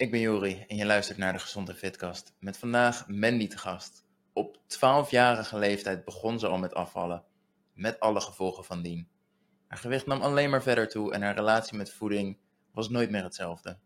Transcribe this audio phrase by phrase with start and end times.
[0.00, 2.34] Ik ben Jori en je luistert naar de Gezonde Fitkast.
[2.38, 4.04] Met vandaag Mandy te gast.
[4.32, 7.24] Op 12-jarige leeftijd begon ze al met afvallen,
[7.74, 9.08] met alle gevolgen van dien.
[9.66, 12.38] Haar gewicht nam alleen maar verder toe en haar relatie met voeding
[12.72, 13.78] was nooit meer hetzelfde.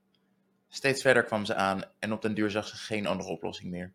[0.68, 3.92] Steeds verder kwam ze aan en op den duur zag ze geen andere oplossing meer.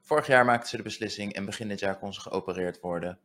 [0.00, 3.18] Vorig jaar maakte ze de beslissing en begin dit jaar kon ze geopereerd worden.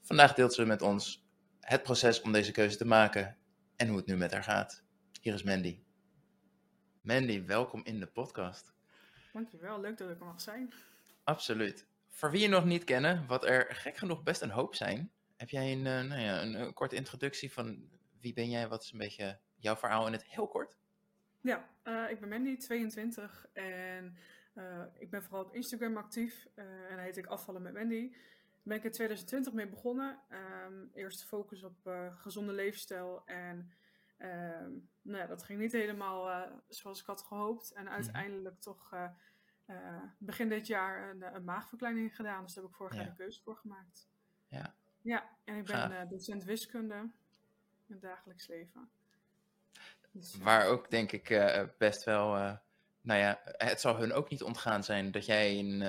[0.00, 1.26] Vandaag deelt ze met ons
[1.60, 3.36] het proces om deze keuze te maken
[3.76, 4.82] en hoe het nu met haar gaat.
[5.20, 5.78] Hier is Mandy.
[7.02, 8.72] Mandy, welkom in de podcast.
[9.32, 10.72] Dankjewel, leuk dat ik er mag zijn.
[11.24, 11.86] Absoluut.
[12.08, 15.48] Voor wie je nog niet kennen, wat er gek genoeg best een hoop zijn, heb
[15.48, 17.88] jij een, uh, nou ja, een, een, korte introductie van
[18.20, 20.76] wie ben jij, wat is een beetje jouw verhaal in het heel kort?
[21.40, 24.16] Ja, uh, ik ben Mandy, 22 en
[24.54, 28.10] uh, ik ben vooral op Instagram actief en dan heet ik Afvallen met Mandy.
[28.10, 28.20] Daar
[28.62, 30.18] ben ik in 2020 mee begonnen.
[30.66, 33.72] Um, eerst focus op gezonde leefstijl en
[34.22, 37.72] Um, nou ja, dat ging niet helemaal uh, zoals ik had gehoopt.
[37.72, 38.60] En uiteindelijk mm-hmm.
[38.60, 39.08] toch uh,
[39.66, 42.42] uh, begin dit jaar een, een, maagverkleining gedaan.
[42.42, 44.08] Dus daar heb ik vorig jaar de keuze voor gemaakt.
[44.48, 44.74] Ja.
[45.00, 47.12] Ja, en ik ben docent wiskunde in
[47.86, 48.90] het dagelijks leven.
[50.10, 51.28] Dus, Waar ook denk ik
[51.78, 52.32] best wel,
[53.00, 55.82] nou ja, het zal hun ook niet ontgaan zijn dat jij in,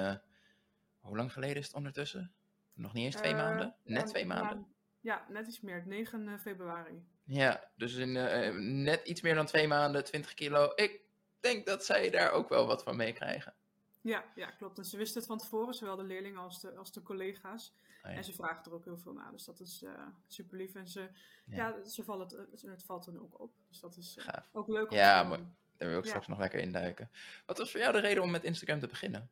[0.99, 2.33] hoe lang geleden is het ondertussen?
[2.73, 3.75] Nog niet eens twee maanden?
[3.83, 4.73] Net twee maanden?
[5.03, 7.03] Ja, net iets meer, 9 februari.
[7.23, 8.49] Ja, dus in uh,
[8.83, 10.71] net iets meer dan twee maanden, 20 kilo.
[10.75, 11.01] Ik
[11.39, 13.53] denk dat zij daar ook wel wat van meekrijgen.
[14.01, 14.77] Ja, ja, klopt.
[14.77, 17.73] En ze wisten het van tevoren, zowel de leerlingen als de, als de collega's.
[18.03, 18.17] Oh, ja.
[18.17, 19.31] En ze vragen er ook heel veel naar.
[19.31, 19.91] Dus dat is uh,
[20.27, 20.75] super lief.
[20.75, 21.09] En ze,
[21.45, 21.67] ja.
[21.67, 23.53] ja ze vallen het, het valt dan ook op.
[23.69, 25.39] Dus dat is uh, ook leuk om ja, te maar
[25.77, 27.09] daar wil ik straks nog lekker induiken.
[27.45, 29.29] Wat was voor jou de reden om met Instagram te beginnen?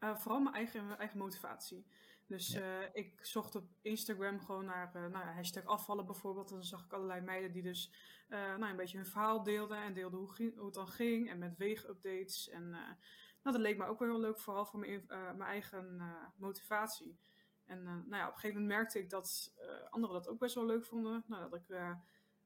[0.00, 1.86] vooral mijn eigen, mijn eigen motivatie.
[2.30, 2.80] Dus ja.
[2.80, 6.48] uh, ik zocht op Instagram gewoon naar uh, nou, hashtag afvallen bijvoorbeeld.
[6.50, 7.92] En dan zag ik allerlei meiden die dus
[8.28, 9.82] uh, nou, een beetje hun verhaal deelden.
[9.82, 11.30] En deelden hoe, hoe het dan ging.
[11.30, 12.48] En met weegupdates.
[12.48, 12.94] En nou,
[13.42, 14.38] dat leek me ook wel heel leuk.
[14.38, 16.02] Vooral voor mijn, mijn eigen
[16.36, 17.18] motivatie.
[17.64, 19.54] En nou ja, op een gegeven moment merkte ik dat
[19.90, 21.24] anderen dat ook best wel leuk vonden.
[21.26, 21.68] Nou, dat ik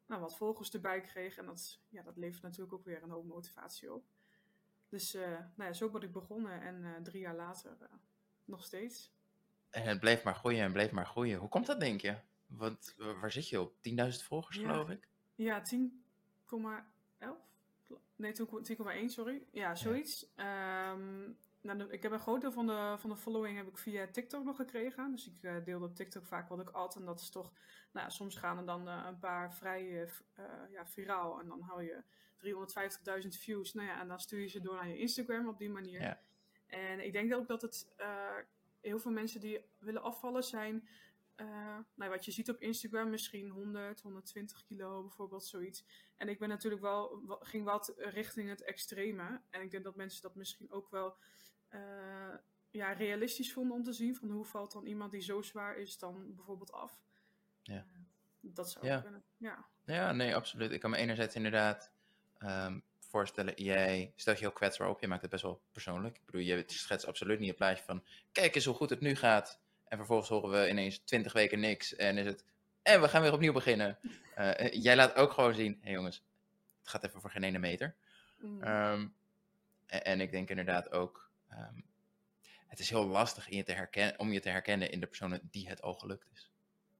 [0.06, 1.36] nou, wat volgers erbij kreeg.
[1.36, 4.04] En dat, ja, dat levert natuurlijk ook weer een hoop motivatie op.
[4.88, 6.60] Dus nou ja, zo ben ik begonnen.
[6.60, 7.76] En drie jaar later
[8.44, 9.13] nog steeds.
[9.74, 11.38] En het bleef maar groeien en bleef maar groeien.
[11.38, 12.16] Hoe komt dat, denk je?
[12.46, 13.74] Want waar zit je op?
[13.88, 14.68] 10.000 volgers, ja.
[14.70, 15.08] geloof ik?
[15.34, 15.76] Ja, 10,11?
[18.16, 19.42] Nee, 10,1, sorry.
[19.52, 20.26] Ja, zoiets.
[20.36, 20.90] Ja.
[20.90, 23.78] Um, nou, de, ik heb een groot deel van de, van de following heb ik
[23.78, 25.10] via TikTok nog gekregen.
[25.10, 26.96] Dus ik uh, deelde op TikTok vaak wat ik at.
[26.96, 27.52] En dat is toch,
[27.92, 30.08] nou ja, soms gaan er dan uh, een paar vrij uh,
[30.70, 31.40] ja, viraal.
[31.40, 32.02] En dan hou je
[33.22, 33.74] 350.000 views.
[33.74, 36.00] Nou ja, en dan stuur je ze door naar je Instagram op die manier.
[36.00, 36.20] Ja.
[36.66, 37.94] En ik denk ook dat het
[38.84, 40.88] heel veel mensen die willen afvallen zijn,
[41.36, 45.84] uh, nou, wat je ziet op Instagram, misschien 100, 120 kilo bijvoorbeeld, zoiets.
[46.16, 49.40] En ik ben natuurlijk wel, ging wat richting het extreme.
[49.50, 51.16] En ik denk dat mensen dat misschien ook wel
[51.70, 52.34] uh,
[52.70, 54.16] ja, realistisch vonden om te zien.
[54.16, 57.00] Van hoe valt dan iemand die zo zwaar is dan bijvoorbeeld af?
[57.62, 57.74] Ja.
[57.74, 57.98] Uh,
[58.40, 59.00] dat zou ja.
[59.00, 59.66] kunnen, ja.
[59.84, 60.70] Ja, nee, absoluut.
[60.70, 61.92] Ik kan me enerzijds inderdaad
[62.38, 62.82] um,
[63.14, 66.16] voorstellen, jij stelt je heel kwetsbaar op, je maakt het best wel persoonlijk.
[66.16, 69.14] Ik bedoel, je schetst absoluut niet een plaatje van, kijk eens hoe goed het nu
[69.14, 69.60] gaat.
[69.88, 72.44] En vervolgens horen we ineens 20 weken niks en is het,
[72.82, 73.98] en we gaan weer opnieuw beginnen.
[74.38, 76.22] Uh, jij laat ook gewoon zien, hé hey jongens,
[76.78, 77.94] het gaat even voor geen ene meter.
[78.38, 78.62] Mm.
[78.62, 79.14] Um,
[79.86, 81.84] en, en, ik denk inderdaad ook, um,
[82.66, 85.48] het is heel lastig in je te herkennen, om je te herkennen in de personen
[85.50, 86.50] die het al gelukt is.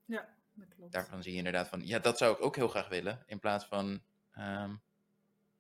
[0.05, 0.93] Ja, dat klopt.
[0.93, 3.23] Daarvan zie je inderdaad van, ja, dat zou ik ook heel graag willen.
[3.27, 4.03] In plaats van,
[4.39, 4.83] um,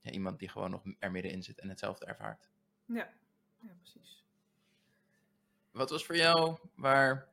[0.04, 2.48] ja, iemand die gewoon nog er middenin zit en hetzelfde ervaart.
[2.84, 3.12] Ja,
[3.60, 4.25] ja precies.
[5.70, 7.28] Wat was voor jou waar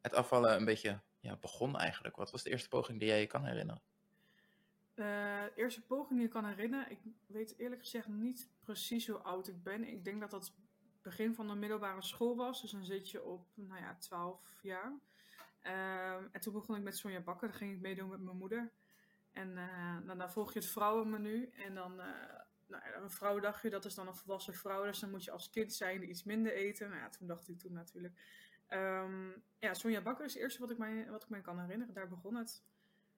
[0.00, 2.16] het afvallen een beetje ja, begon eigenlijk?
[2.16, 3.82] Wat was de eerste poging die jij je kan herinneren?
[4.94, 5.06] Uh,
[5.44, 9.48] de eerste poging die ik kan herinneren, ik weet eerlijk gezegd niet precies hoe oud
[9.48, 9.84] ik ben.
[9.84, 10.52] Ik denk dat dat het
[11.02, 14.92] begin van de middelbare school was, dus dan zit je op, nou ja, 12 jaar.
[15.62, 18.70] Uh, en toen begon ik met Sonja Bakker, daar ging ik meedoen met mijn moeder.
[19.32, 21.52] En uh, dan, dan volg je het vrouwenmenu.
[21.66, 22.06] En dan, uh,
[22.66, 24.84] nou, een vrouwendagje, dat is dan een volwassen vrouw.
[24.84, 26.88] Dus dan moet je als kind zijn iets minder eten.
[26.88, 28.14] Nou ja, toen dacht ik toen natuurlijk.
[28.68, 31.94] Um, ja, Sonja Bakker is het eerste wat ik, mij, wat ik mij kan herinneren.
[31.94, 32.62] Daar begon het.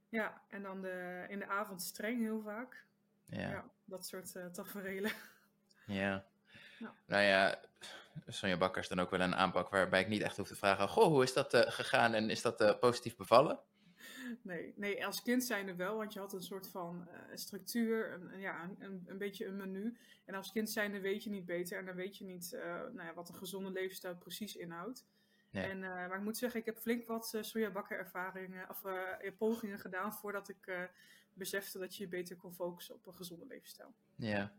[0.09, 2.85] Ja, en dan de, in de avond streng heel vaak.
[3.25, 3.51] Ja.
[3.51, 5.13] ja dat soort uh, tafereelen.
[5.87, 6.25] Ja.
[6.79, 6.95] ja.
[7.07, 7.61] Nou ja,
[8.27, 10.89] Sonja Bakker is dan ook wel een aanpak waarbij ik niet echt hoef te vragen...
[10.89, 13.61] Goh, hoe is dat uh, gegaan en is dat uh, positief bevallen?
[14.43, 18.41] Nee, nee, als kind zijnde wel, want je had een soort van uh, structuur, een,
[18.41, 19.97] ja, een, een beetje een menu.
[20.25, 23.03] En als kind zijnde weet je niet beter en dan weet je niet uh, nou
[23.03, 25.07] ja, wat een gezonde levensstijl precies inhoudt.
[25.51, 25.65] Nee.
[25.65, 28.83] En, uh, maar ik moet zeggen, ik heb flink wat sojabakker ervaringen of
[29.39, 30.89] pogingen gedaan voordat ik
[31.35, 33.95] besefte dat je je beter kon focussen op een gezonde levensstijl.
[34.17, 34.53] Ja.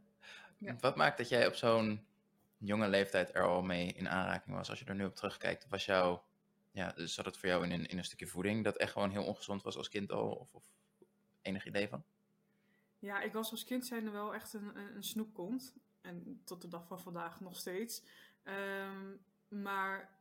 [0.58, 0.76] Ja.
[0.80, 2.06] Wat maakt dat jij op zo'n
[2.58, 4.70] jonge leeftijd er al mee in aanraking was?
[4.70, 6.20] Als je er nu op terugkijkt, was jou,
[6.74, 9.26] ja, zat het voor jou in een, in een stukje voeding dat echt gewoon heel
[9.26, 10.32] ongezond was als kind al?
[10.32, 10.66] Of, of
[11.42, 12.04] enig idee van?
[13.00, 15.04] Ja, ik was als kind zijnde wel echt een, een,
[15.36, 15.60] een.
[16.02, 18.04] En tot de dag van vandaag nog steeds.
[18.44, 19.16] Ehm,
[19.48, 20.18] maar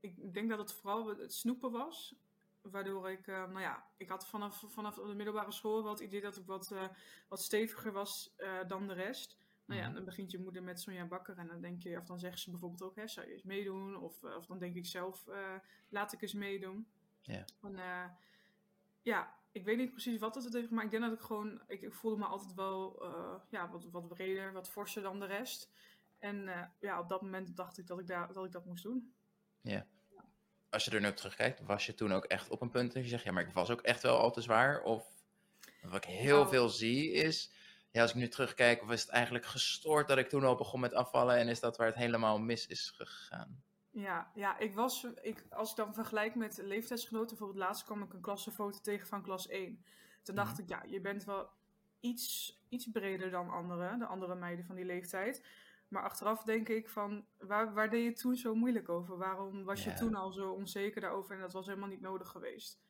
[0.00, 2.14] ik denk dat het vooral het snoepen was.
[2.60, 6.20] Waardoor ik, eh, nou ja, ik had vanaf, vanaf de middelbare school wel het idee
[6.20, 6.88] dat ik wat, eh,
[7.28, 9.36] wat steviger was eh, dan de rest.
[9.66, 9.94] Nou ja, Mhm.
[9.94, 12.50] dan begint je moeder met Sonja Bakker en dan denk je, of dan zegt ze
[12.50, 13.96] bijvoorbeeld ook, hè, zou je eens meedoen?
[13.96, 15.54] Of, eh, of dan denk ik zelf, eh,
[15.88, 16.88] laat ik eens meedoen.
[17.22, 17.44] Ja.
[17.62, 18.04] En, eh,
[19.02, 21.80] ja, ik weet niet precies wat het heeft, maar ik denk dat ik gewoon, ik,
[21.82, 23.04] ik voelde me altijd wel,
[23.50, 25.70] ja, wat, wat breder, wat forser dan de rest.
[26.18, 26.48] En
[26.80, 29.14] ja, op dat moment dacht ik dat ik, daar, dat ik dat moest doen.
[30.70, 33.02] Als je er nu op terugkijkt, was je toen ook echt op een punt dat
[33.02, 34.82] je zegt, ja, maar ik was ook echt wel al te zwaar?
[34.82, 35.14] Of
[35.82, 36.48] wat ik heel Nou.
[36.48, 37.52] veel zie is,
[37.96, 40.94] ja, als ik nu terugkijk, was het eigenlijk gestoord dat ik toen al begon met
[40.94, 43.62] afvallen en is dat waar het helemaal mis is gegaan?
[43.90, 48.12] Ja, ja ik was, ik, als ik dan vergelijk met leeftijdsgenoten, bijvoorbeeld laatst kwam ik
[48.12, 49.84] een klassenfoto tegen van klas 1.
[50.22, 50.60] Toen dacht Mhm.
[50.62, 51.48] ik, ja, je bent wel
[52.00, 55.46] iets, iets breder dan anderen, de andere meiden van die leeftijd.
[55.88, 59.16] Maar achteraf denk ik van, waar, waar deed je toen zo moeilijk over?
[59.16, 62.80] Waarom was je toen al zo onzeker daarover en dat was helemaal niet nodig geweest?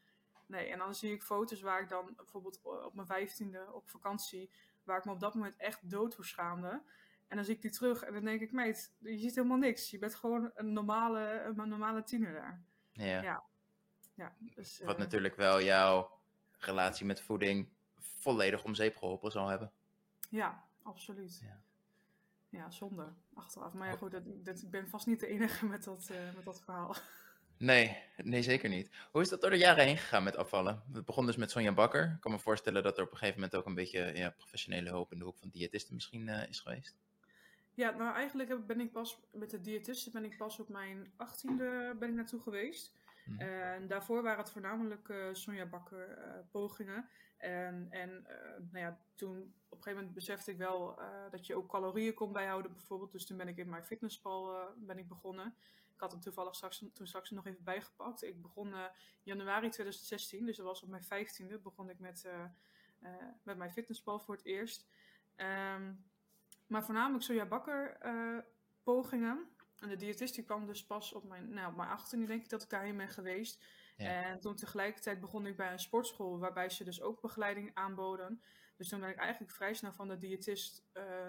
[0.47, 4.51] Nee, en dan zie ik foto's waar ik dan bijvoorbeeld op mijn vijftiende op vakantie,
[4.87, 6.83] waar ik me op dat moment echt dood voor schaamde.
[7.29, 9.91] En dan zie ik die terug en dan denk ik, meid, je ziet helemaal niks.
[9.91, 12.63] Je bent gewoon een normale, een normale tiener daar.
[12.93, 13.23] Ja.
[13.23, 13.45] Ja.
[14.15, 16.11] Ja, dus, Wat eh, natuurlijk wel jouw
[16.59, 17.69] relatie met voeding
[17.99, 19.73] volledig om zeep geholpen zal hebben.
[20.29, 21.39] Ja, absoluut.
[21.43, 21.61] Ja.
[22.49, 23.73] Ja, zonde achteraf.
[23.73, 26.45] Maar ja, goed, dat, dat, ik ben vast niet de enige met dat, eh, met
[26.45, 26.95] dat verhaal.
[27.59, 28.91] Nee, nee, zeker niet.
[29.11, 30.83] Hoe is dat door de jaren heen gegaan met afvallen?
[30.93, 32.13] Het begon dus met Sonja Bakker.
[32.15, 34.89] Ik kan me voorstellen dat er op een gegeven moment ook een beetje ja, professionele
[34.91, 36.97] hulp in de hoek van diëtisten misschien eh, is geweest.
[37.75, 41.97] Ja, nou eigenlijk ben ik pas met de diëtiste ben ik pas op mijn achttiende
[41.99, 42.93] ben ik naartoe geweest.
[43.25, 43.41] Mhm.
[43.41, 47.09] En daarvoor waren het voornamelijk eh Sonja Bakker eh, pogingen.
[47.37, 48.27] En, en
[48.71, 49.37] nou ja, toen
[49.69, 50.99] op een gegeven moment besefte ik wel
[51.31, 53.13] dat je ook calorieën kon bijhouden bijvoorbeeld.
[53.13, 55.55] Dus toen ben ik in mijn fitnesspal ben ik begonnen.
[55.97, 58.23] Ik had hem toevallig straks, toen straks nog even bijgepakt.
[58.23, 58.85] Ik begon eh,
[59.23, 62.45] januari 2016, dus dat was op mijn vijftiende, begon ik met, eh,
[63.01, 64.87] eh, met mijn fitnesspal voor het eerst.
[65.37, 65.95] Ehm,
[66.67, 67.99] maar voornamelijk Sonja Bakker
[68.83, 69.51] pogingen.
[69.79, 72.49] En de diëtist die kwam dus pas op mijn, nou, op mijn 18 denk ik
[72.49, 73.65] dat ik daarheen ben geweest.
[73.97, 74.23] Ja.
[74.25, 78.43] En toen tegelijkertijd begon ik bij een sportschool waarbij ze dus ook begeleiding aanboden.
[78.77, 80.85] Dus toen ben ik eigenlijk vrij snel van de diëtist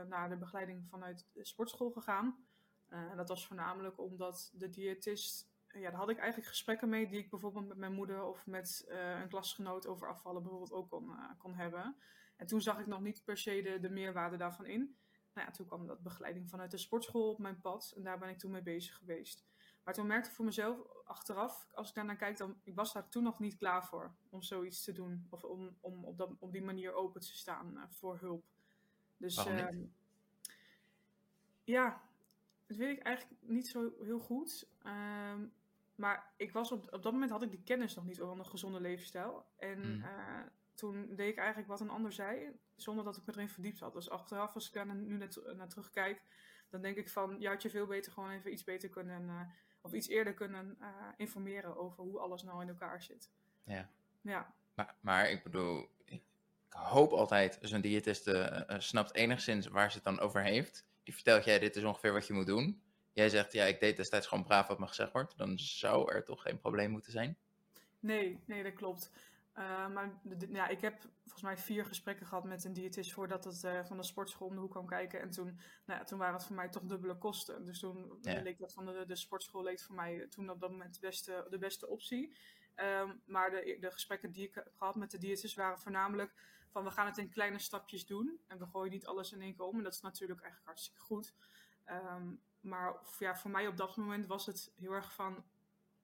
[0.07, 2.46] naar de begeleiding vanuit de sportschool gegaan.
[2.87, 7.07] Eh, en dat was voornamelijk omdat de diëtist, ja, daar had ik eigenlijk gesprekken mee
[7.07, 10.89] die ik bijvoorbeeld met mijn moeder of met eh, een klasgenoot over afvallen bijvoorbeeld ook
[10.89, 11.95] kon, eh, kon hebben.
[12.35, 14.97] En toen zag ik nog niet per se de, de meerwaarde daarvan in.
[15.33, 18.29] Nou ja, toen kwam dat begeleiding vanuit de sportschool op mijn pad en daar ben
[18.29, 19.45] ik toen mee bezig geweest.
[19.83, 23.09] Maar toen merkte ik voor mezelf achteraf, als ik daarnaar kijk, dan ik was daar
[23.09, 25.27] toen nog niet klaar voor om zoiets te doen.
[25.29, 28.45] Of om, om op, dat, op die manier open te staan eh, voor hulp.
[29.17, 29.85] Dus ehm,
[31.63, 32.01] ja,
[32.67, 34.67] dat weet ik eigenlijk niet zo heel goed.
[34.83, 35.45] Ehm,
[35.95, 38.45] maar ik was op, op dat moment had ik die kennis nog niet over een
[38.45, 39.45] gezonde levensstijl.
[39.57, 40.03] En Mm.
[40.03, 40.39] eh,
[40.73, 43.93] toen deed ik eigenlijk wat een ander zei, zonder dat ik me erin verdiept had.
[43.93, 46.21] Dus achteraf, als ik daar nu naar, naar terugkijk,
[46.69, 49.41] dan denk ik van, je had je veel beter gewoon even iets beter kunnen, eh,
[49.81, 53.31] of iets eerder kunnen eh, informeren over hoe alles nou in elkaar zit.
[53.63, 53.89] Ja.
[54.21, 56.21] Ja, Maar, maar ik bedoel, ik
[56.69, 60.85] hoop altijd, zo'n diëtist eh, snapt enigszins waar ze het dan over heeft.
[61.07, 62.81] Die vertelt jij, dit is ongeveer wat je moet doen.
[63.13, 65.37] Jij zegt, ja, ik deed destijds gewoon braaf wat me gezegd wordt.
[65.37, 67.37] Dan zou er toch geen probleem moeten zijn.
[67.99, 69.11] nee, nee, dat klopt.
[69.53, 70.11] Eh, maar
[70.49, 73.97] ja, ik heb volgens mij vier gesprekken gehad met een diëtist voordat het eh, van
[73.97, 75.21] de sportschool om de hoek kwam kijken.
[75.21, 75.45] En toen,
[75.85, 77.65] nou ja, toen waren het voor mij toch dubbele kosten.
[77.65, 78.41] Dus toen Ja.
[78.41, 81.47] leek dat van de, de sportschool leek voor mij toen op dat moment de beste,
[81.49, 82.35] de beste optie.
[82.75, 86.33] Ehm, maar de, de gesprekken die ik heb gehad met de diëtist waren voornamelijk
[86.77, 88.39] van we gaan het in kleine stapjes doen.
[88.47, 89.77] En we gooien niet alles in één keer om.
[89.77, 91.33] En dat is natuurlijk eigenlijk hartstikke goed.
[91.83, 95.45] Ehm, maar ja, voor mij op dat moment was het heel erg van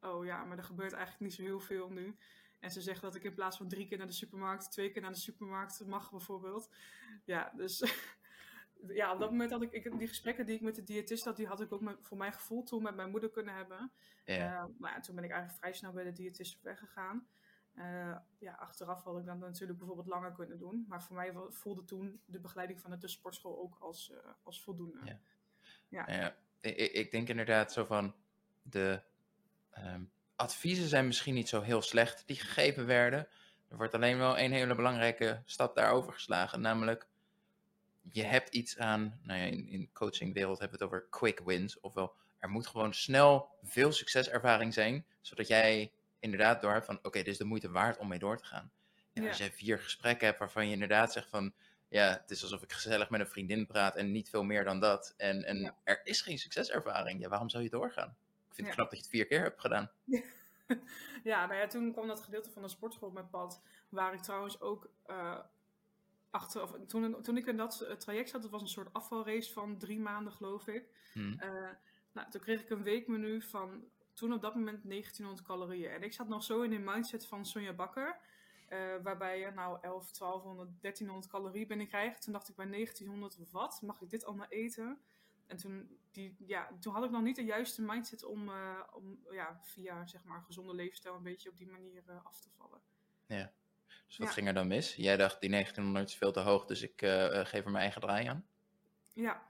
[0.02, 2.18] oh ja, maar er gebeurt eigenlijk niet zo heel veel nu.
[2.60, 5.02] En ze zegt dat ik in plaats van drie keer naar de supermarkt, twee keer
[5.02, 6.70] naar de supermarkt mag bijvoorbeeld.
[7.26, 7.84] Ja, dus
[9.02, 11.36] ja, op dat moment had ik, ik die gesprekken die ik met de diëtist had,
[11.36, 13.92] die had ik ook met, voor mijn gevoel toen met mijn moeder kunnen hebben.
[14.26, 14.62] Ja.
[14.62, 17.28] Eh, maar ja, toen ben ik eigenlijk vrij snel bij de diëtist weggegaan.
[17.76, 20.86] Eh, ja, achteraf had ik dan natuurlijk bijvoorbeeld langer kunnen doen.
[20.88, 25.00] Maar voor mij voelde toen de begeleiding vanuit de sportschool ook als, eh, als voldoende.
[25.06, 25.20] Ja.
[25.88, 26.06] Ja.
[26.06, 28.16] Nou ja, ik, ik- ik denk inderdaad zo van,
[28.62, 29.02] de
[29.70, 30.04] ehm,
[30.36, 33.28] adviezen zijn misschien niet zo heel slecht die gegeven werden.
[33.68, 37.08] Er wordt alleen wel een hele belangrijke stap daarover geslagen, namelijk
[38.02, 41.80] je hebt iets aan, nou ja, in, in coachingwereld hebben we het over quick wins,
[41.80, 45.92] ofwel er moet gewoon snel veel succeservaring zijn, zodat jij
[46.24, 48.72] inderdaad door hebt van, oké, dit is de moeite waard om mee door te gaan.
[49.14, 49.28] En Ja.
[49.30, 51.54] als jij vier gesprekken hebt waarvan je inderdaad zegt van,
[51.88, 54.80] ja, het is alsof ik gezellig met een vriendin praat en niet veel meer dan
[54.80, 55.14] dat.
[55.18, 55.76] En, en Ja.
[55.84, 57.22] er is geen succeservaring.
[57.22, 58.16] Ja, waarom zou je doorgaan?
[58.48, 59.92] Ik vind het knap dat je het vier keer hebt gedaan.
[61.24, 63.62] ja, nou ja, toen kwam dat gedeelte van de sportschool op mijn pad.
[63.90, 65.40] Waar ik trouwens ook eh,
[66.30, 69.54] achter, of, toen, toen ik in dat eh, traject zat, dat was een soort afvalrace
[69.54, 70.86] van drie maanden, geloof ik.
[71.14, 71.34] Hm.
[71.38, 71.70] Eh,
[72.12, 75.92] nou, toen kreeg ik een weekmenu van toen op dat moment 1900 calorieën.
[75.92, 78.18] En ik zat nog zo in de mindset van Sonja Bakker.
[78.68, 82.22] eh, waarbij je nou 11, 1200, 1300 calorieën binnenkrijgt.
[82.22, 83.82] Toen dacht ik bij 1900, wat?
[83.82, 85.02] Mag ik dit allemaal eten?
[85.48, 89.20] En toen, die, ja, toen had ik nog niet de juiste mindset om, eh, om
[89.32, 92.82] ja, via zeg maar, gezonde leefstijl een beetje op die manier eh, af te vallen.
[94.08, 94.34] Dus wat Ja.
[94.34, 94.96] ging er dan mis?
[94.96, 97.00] Jij dacht, die 1900 is veel te hoog, dus ik
[97.44, 98.46] geef er mijn eigen draai aan.
[99.14, 99.44] Ja,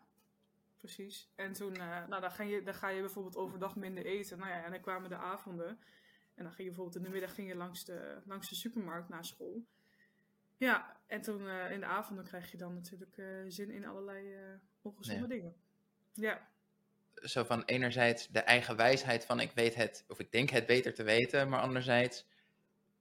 [0.83, 1.29] precies.
[1.35, 4.37] En toen, eh, nou, dan, ga je, dan ga je bijvoorbeeld overdag minder eten.
[4.37, 5.67] Nou ja, en dan kwamen de avonden.
[6.35, 9.09] En dan ging je bijvoorbeeld in de middag ging je langs de, langs de supermarkt
[9.09, 9.65] naar school.
[10.57, 14.35] Ja, en toen eh, in de avonden krijg je dan natuurlijk eh, zin in allerlei
[14.81, 15.27] ongezonde Ja.
[15.27, 15.55] dingen.
[16.13, 16.47] Ja,
[17.13, 20.93] Zo van enerzijds de eigen wijsheid van ik weet het, of ik denk het beter
[20.93, 22.25] te weten, maar anderzijds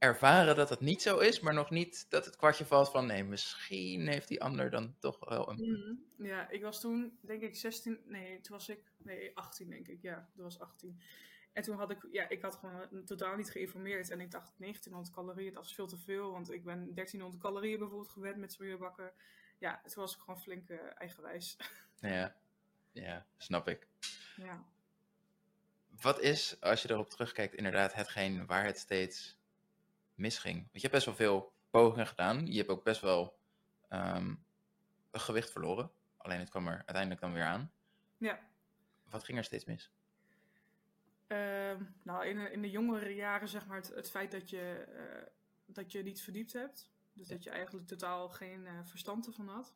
[0.02, 3.24] ervaren dat het niet zo is, maar nog niet dat het kwartje valt van nee,
[3.24, 5.56] misschien heeft die ander dan toch wel een.
[5.56, 6.26] Mhm.
[6.26, 8.00] Ja, ik was toen, denk ik, 16.
[8.04, 8.92] Nee, toen was ik.
[8.96, 10.02] Nee, 18, denk ik.
[10.02, 11.00] Ja, dat was 18.
[11.52, 14.10] En toen had ik, ja, ik had gewoon totaal niet geïnformeerd.
[14.10, 16.30] En ik dacht, 1900 calorieën, dat is veel te veel.
[16.30, 19.12] Want ik ben 1300 calorieën bijvoorbeeld gewend met sojabakken.
[19.58, 21.56] Ja, toen was ik gewoon flink eh, eigenwijs.
[22.00, 22.36] Ja,
[22.92, 23.88] ja, snap ik.
[24.36, 24.64] ja.
[26.00, 29.41] Wat is, als je erop terugkijkt, inderdaad hetgeen waar het steeds
[30.14, 30.56] misging?
[30.56, 32.46] Want je hebt best wel veel pogingen gedaan.
[32.46, 33.38] Je hebt ook best wel
[33.88, 34.34] ehm,
[35.12, 35.90] gewicht verloren.
[36.16, 37.72] Alleen het kwam er uiteindelijk dan weer aan.
[38.16, 38.50] ja.
[39.04, 39.92] Wat ging er steeds mis?
[41.26, 44.84] Ehm, nou, in, de- in de jongere jaren zeg maar het, het feit dat je,
[44.96, 45.26] eh,
[45.66, 46.90] dat je niet verdiept hebt.
[47.12, 49.74] Dus dat je eigenlijk totaal geen eh, verstand ervan had.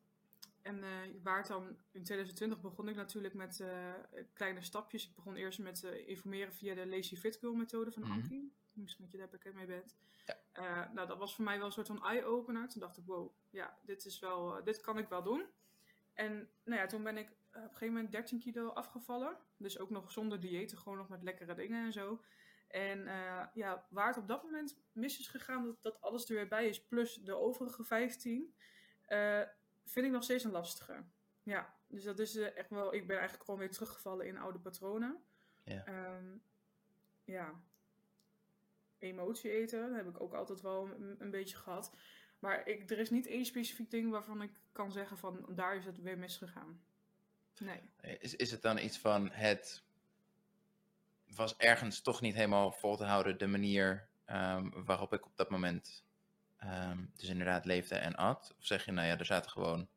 [0.66, 3.92] En eh, waar het dan in 2020 begon ik natuurlijk met eh,
[4.32, 5.08] kleine stapjes.
[5.08, 8.12] Ik begon eerst met eh, informeren via de Lazy Fit Girl methode van Mhm.
[8.12, 8.52] Anki.
[8.72, 9.96] Misschien dat je daar bekend mee bent.
[10.52, 10.90] Ja.
[10.92, 12.68] Nou, dat was voor mij wel een soort van eye-opener.
[12.68, 15.46] Toen dacht ik, wow, ja, dit, is wel, dit kan ik wel doen.
[16.12, 19.36] En nou ja, toen ben ik op een gegeven moment 13 kilo afgevallen.
[19.56, 22.22] Dus ook nog zonder diëten, gewoon nog met lekkere dingen en zo.
[22.68, 23.04] En
[23.54, 26.68] ja, waar het op dat moment mis is gegaan, dat, dat alles er weer bij
[26.68, 28.54] is, plus de overige 15,
[29.06, 29.42] eh,
[29.86, 31.04] vind ik nog steeds een lastige.
[31.42, 34.58] Ja, dus dat is eh, echt wel, ik ben eigenlijk gewoon weer teruggevallen in oude
[34.58, 35.22] patronen.
[35.64, 35.84] Ja.
[35.84, 36.36] Ehm,
[37.24, 37.60] ja.
[38.98, 41.92] Emotie eten, dat heb ik ook altijd wel een, een beetje gehad.
[42.38, 45.84] Maar ik, er is niet één specifiek ding waarvan ik kan zeggen van daar is
[45.84, 46.80] het weer misgegaan.
[47.58, 47.90] Nee.
[48.18, 49.84] Is, is het dan iets van het
[51.26, 55.50] was ergens toch niet helemaal vol te houden de manier ehm, waarop ik op dat
[55.50, 56.05] moment
[56.56, 58.54] ehm, dus inderdaad leefde en at?
[58.58, 59.88] Of zeg je, nou ja, er zaten gewoon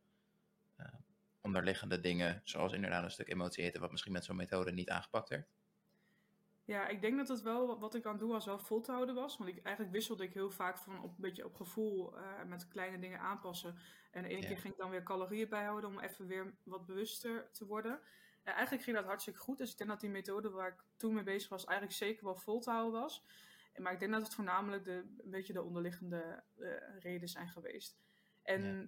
[0.76, 0.94] eh,
[1.42, 5.30] onderliggende dingen, zoals inderdaad een stuk emotie eten, wat misschien met zo'n methode niet aangepakt
[5.30, 5.48] werd?
[6.66, 8.92] Ja, ik denk dat het wel wat ik aan het doen was wel vol te
[8.92, 9.38] houden was.
[9.38, 12.68] Want ik, eigenlijk wisselde ik heel vaak van op, een beetje op gevoel eh, met
[12.68, 13.76] kleine dingen aanpassen.
[14.12, 14.48] En de ene Ja.
[14.48, 18.00] keer ging ik dan weer calorieën bijhouden om even weer wat bewuster te worden.
[18.44, 19.58] En eigenlijk ging dat hartstikke goed.
[19.58, 22.36] Dus ik denk dat die methode waar ik toen mee bezig was eigenlijk zeker wel
[22.36, 23.24] vol te houden was.
[23.76, 27.98] Maar ik denk dat het voornamelijk de, een beetje de onderliggende eh, redenen zijn geweest.
[28.44, 28.88] En Ja.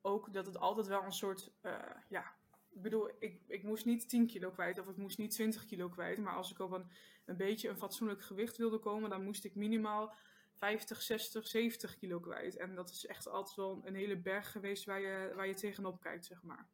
[0.00, 2.34] ook dat het altijd wel een soort, eh, ja,
[2.70, 5.88] ik bedoel, ik, ik moest niet 10 kilo kwijt of ik moest niet 20 kilo
[5.88, 6.18] kwijt.
[6.18, 6.90] Maar als ik op een,
[7.24, 10.14] een beetje een fatsoenlijk gewicht wilde komen, dan moest ik minimaal
[10.52, 12.56] 50, 60, 70 kilo kwijt.
[12.56, 16.00] En dat is echt altijd wel een hele berg geweest waar je, waar je tegenop
[16.00, 16.68] kijkt, zeg maar.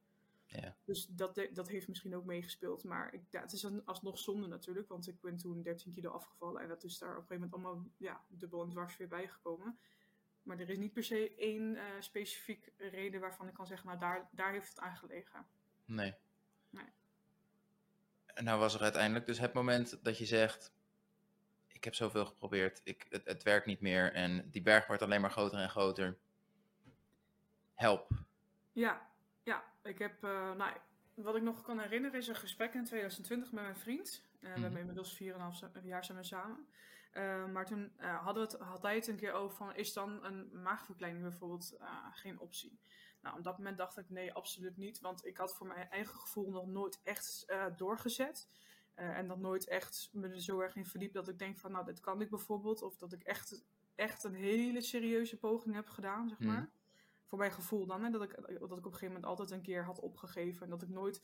[0.50, 0.76] Ja.
[0.84, 2.84] Dus dat, dat heeft misschien ook meegespeeld.
[2.84, 6.62] Maar ik, ja, het is alsnog zonde natuurlijk, want ik ben toen 13 kilo afgevallen.
[6.62, 9.78] En dat is daar op een gegeven moment allemaal ja, dubbel en dwars weer bijgekomen.
[10.42, 13.98] Maar er is niet per se één eh, specifiek reden waarvan ik kan zeggen, nou
[13.98, 15.46] daar, daar heeft het aan gelegen.
[15.84, 16.14] Nee.
[16.70, 16.92] Nee.
[18.26, 20.72] En nou was er uiteindelijk dus het moment dat je zegt,
[21.68, 25.20] ik heb zoveel geprobeerd, ik, het, het werkt niet meer en die berg wordt alleen
[25.20, 26.18] maar groter en groter.
[27.74, 28.10] Help.
[28.72, 29.09] Ja,
[29.42, 29.64] ja.
[29.82, 30.72] Ik heb, eh, nou,
[31.14, 34.22] wat ik nog kan herinneren is een gesprek in 2020 met mijn vriend.
[34.32, 34.60] Eh, We Mhm.
[34.62, 36.66] hebben inmiddels 4,5 za- jaar zijn we samen.
[37.10, 40.24] Eh, maar toen hadden we het, had hij het een keer over van, is dan
[40.24, 41.76] een maagverkleining bijvoorbeeld
[42.12, 42.80] geen optie?
[43.20, 45.00] Nou, op dat moment dacht ik, nee, absoluut niet.
[45.00, 48.48] Want ik had voor mijn eigen gevoel nog nooit echt doorgezet.
[48.94, 51.84] En dat nooit echt me er zo erg in verdiept dat ik denk van, nou,
[51.84, 52.82] dit kan ik bijvoorbeeld.
[52.82, 56.48] Of dat ik echt echt een hele serieuze poging heb gedaan, zeg Mhm.
[56.48, 56.70] maar.
[57.30, 59.62] Voor mijn gevoel dan, hè, dat, ik, dat ik op een gegeven moment altijd een
[59.62, 60.62] keer had opgegeven.
[60.62, 61.22] En dat ik nooit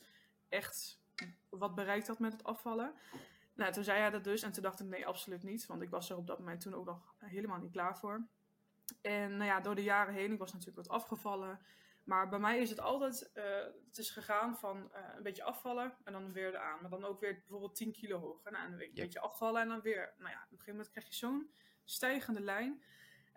[0.49, 1.01] echt
[1.49, 2.93] wat bereikt had met het afvallen.
[3.53, 4.41] Nou, toen zei hij dat dus.
[4.41, 5.65] En toen dacht ik, nee, absoluut niet.
[5.65, 8.27] Want ik was er op dat moment toen ook nog helemaal niet klaar voor.
[9.01, 11.59] En nou ja, door de jaren heen, ik was natuurlijk wat afgevallen.
[12.03, 13.43] Maar bij mij is het altijd, eh,
[13.87, 16.81] het is gegaan van eh, een beetje afvallen en dan weer eraan.
[16.81, 18.51] Maar dan ook weer bijvoorbeeld 10 kilo hoger.
[18.51, 19.03] Nou, en een Ja.
[19.03, 20.13] beetje afvallen en dan weer.
[20.17, 21.51] Nou ja, op een gegeven moment krijg je zo'n
[21.83, 22.81] stijgende lijn.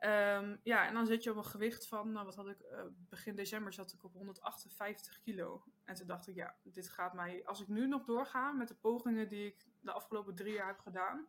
[0.00, 2.83] Ehm, ja, en dan zit je op een gewicht van, nou wat had ik, eh,
[3.09, 5.64] begin december zat ik op 158 kilo.
[5.85, 8.75] En toen dacht ik, ja, dit gaat mij, als ik nu nog doorga met de
[8.75, 11.28] pogingen die ik de afgelopen drie jaar heb gedaan,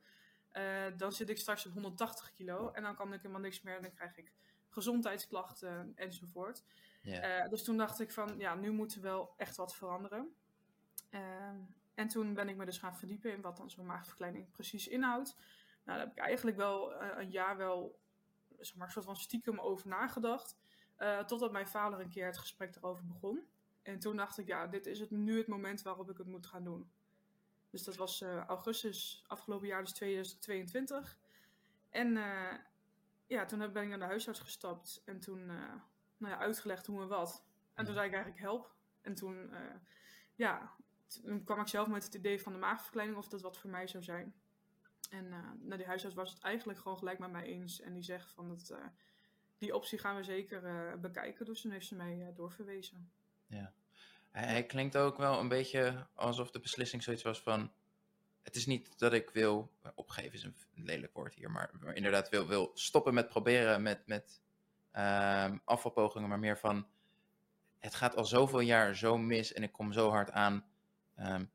[0.51, 2.71] eh, dan zit ik straks op 180 kilo.
[2.71, 4.33] En dan kan ik helemaal niks meer en dan krijg ik
[4.69, 6.63] gezondheidsklachten enzovoort.
[7.01, 7.21] Ja.
[7.21, 10.35] Eh, dus toen dacht ik van, ja, nu moet er wel echt wat veranderen.
[11.09, 11.55] Ehm,
[11.93, 15.35] en toen ben ik me dus gaan verdiepen in wat dan zo'n maagverkleining precies inhoudt.
[15.83, 17.99] Nou, daar heb ik eigenlijk wel eh, een jaar wel,
[18.61, 20.55] zeg maar, soort van stiekem over nagedacht.
[20.95, 23.47] Eh, totdat mijn vader een keer het gesprek erover begon.
[23.81, 26.45] En toen dacht ik, ja, dit is het, nu het moment waarop ik het moet
[26.45, 26.91] gaan doen.
[27.69, 31.17] Dus dat was eh, augustus afgelopen jaar, dus 2022.
[31.89, 32.57] En eh,
[33.27, 37.01] ja, toen heb- ben ik naar de huisarts gestapt en toen nou ja, uitgelegd hoe
[37.01, 37.45] en wat.
[37.73, 38.75] En toen zei ik eigenlijk help.
[39.01, 39.53] En toen,
[40.35, 40.75] ja,
[41.07, 43.87] toen kwam ik zelf met het idee van de maagverkleining of dat wat voor mij
[43.87, 44.40] zou zijn.
[45.11, 47.81] En eh nou, die huisarts was het eigenlijk gewoon gelijk met mij eens.
[47.81, 48.85] En die zegt van dat, eh,
[49.57, 51.45] die optie gaan we zeker eh, bekijken.
[51.45, 53.11] Dus toen heeft ze mij doorverwezen.
[54.31, 57.71] Hij, hij klinkt ook wel een beetje alsof de beslissing zoiets was van.
[58.41, 59.71] Het is niet dat ik wil.
[59.95, 64.07] Opgeven is een lelijk woord hier, maar, maar inderdaad wil, wil stoppen met proberen met,
[64.07, 64.41] met
[64.91, 66.87] ehm, afvalpogingen, maar meer van.
[67.79, 70.65] Het gaat al zoveel jaar zo mis en ik kom zo hard aan.
[71.15, 71.45] Ehm,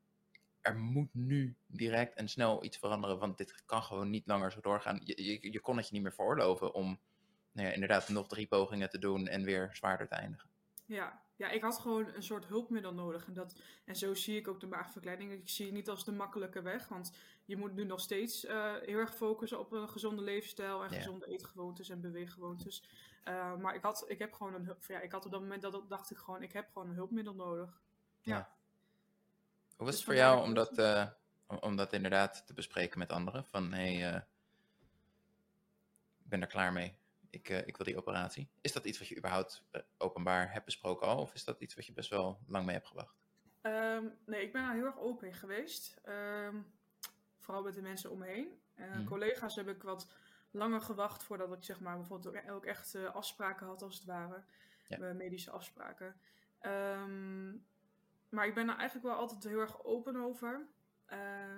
[0.67, 4.61] er moet nu direct en snel iets veranderen, want dit kan gewoon niet langer zo
[4.61, 5.01] doorgaan.
[5.03, 6.99] Je, je, je kon het je niet meer veroorloven om
[7.51, 10.49] nou ja, inderdaad nog drie pogingen te doen en weer zwaarder te eindigen.
[10.85, 11.21] Ja.
[11.35, 13.27] ja, ik had gewoon een soort hulpmiddel nodig.
[13.27, 15.31] En, dat, en zo zie ik ook de maagverkleining.
[15.31, 16.87] Ik zie het niet als de makkelijke weg.
[16.87, 17.11] Want
[17.45, 20.97] je moet nu nog steeds eh, heel erg focussen op een gezonde levensstijl en Ja.
[20.97, 22.83] gezonde eetgewoontes en beweeggewoontes.
[23.23, 24.75] Eh, maar ik had, ik heb gewoon een.
[24.87, 27.33] Ja, ik had op dat moment dat, dacht ik gewoon, ik heb gewoon een hulpmiddel
[27.35, 27.81] nodig.
[29.77, 31.07] Hoe was Dus het voor vandaar jou om dat, eh,
[31.61, 33.45] om- dat inderdaad te bespreken met anderen?
[33.45, 34.21] Van, hé, hey, eh,
[36.23, 36.97] ik ben er klaar mee.
[37.29, 38.49] Ik, eh, ik wil die operatie.
[38.61, 39.63] Is dat iets wat je überhaupt
[39.97, 41.21] openbaar hebt besproken al?
[41.21, 43.15] Of is dat iets wat je best wel lang mee hebt gewacht?
[43.61, 45.99] Ehm, nee, ik ben daar heel erg open in geweest.
[46.03, 46.55] Ehm,
[47.39, 48.61] vooral met de mensen om me heen.
[48.75, 49.03] Mhm.
[49.03, 50.07] Collega's heb ik wat
[50.51, 54.05] langer gewacht voordat ik zeg maar bijvoorbeeld ook, ook echt eh, afspraken had als het
[54.05, 54.43] ware.
[54.87, 55.13] Ja.
[55.13, 56.15] Medische afspraken.
[56.59, 57.53] Ehm,
[58.29, 60.67] maar ik ben daar eigenlijk wel altijd heel erg open over.
[61.05, 61.57] Eh,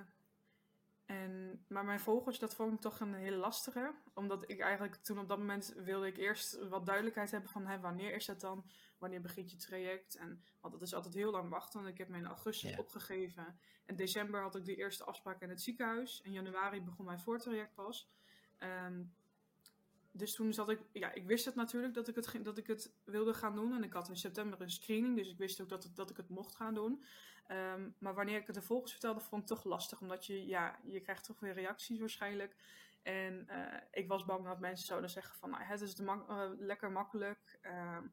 [1.05, 3.93] en, maar mijn volgers, dat vond ik toch een hele lastige.
[4.13, 7.79] Omdat ik eigenlijk toen op dat moment wilde ik eerst wat duidelijkheid hebben van hè,
[7.79, 8.65] wanneer is dat dan?
[8.97, 10.15] Wanneer begint je traject?
[10.15, 11.79] En, want dat is altijd heel lang wachten.
[11.79, 12.77] Want ik heb me in augustus Ja.
[12.77, 13.60] opgegeven.
[13.86, 16.21] In december had ik de eerste afspraak in het ziekenhuis.
[16.21, 18.10] In januari begon mijn voortraject pas.
[18.58, 19.03] Ehm,
[20.12, 22.93] dus toen zat ik, ja, ik wist het natuurlijk dat ik het, dat ik het
[23.04, 23.74] wilde gaan doen.
[23.74, 26.17] En ik had in september een screening, dus ik wist ook dat, het, dat ik
[26.17, 27.04] het mocht gaan doen.
[27.48, 30.02] Ehm, maar wanneer ik het de volgers vertelde, vond ik het toch lastig.
[30.02, 32.56] Omdat je, ja, je krijgt toch weer reacties waarschijnlijk.
[33.02, 36.50] En eh, ik was bang dat mensen zouden zeggen van, nou, het is mak- eh,
[36.58, 37.58] lekker makkelijk.
[37.62, 38.08] ehm,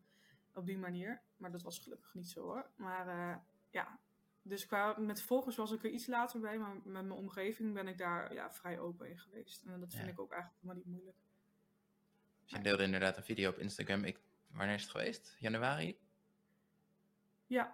[0.55, 1.23] op die manier.
[1.37, 2.71] Maar dat was gelukkig niet zo hoor.
[2.77, 3.37] Maar eh,
[3.71, 3.99] ja,
[4.43, 6.59] dus qua, met volgers was ik er iets later bij.
[6.59, 9.63] Maar met mijn omgeving ben ik daar ja, vrij open in geweest.
[9.65, 10.11] En dat vind Ja.
[10.13, 11.17] ik ook eigenlijk helemaal niet moeilijk.
[12.47, 14.05] Dus je deelde inderdaad een video op Instagram.
[14.05, 14.19] Ik,
[14.51, 15.37] wanneer is het geweest?
[15.39, 15.99] Januari?
[17.47, 17.73] Ja,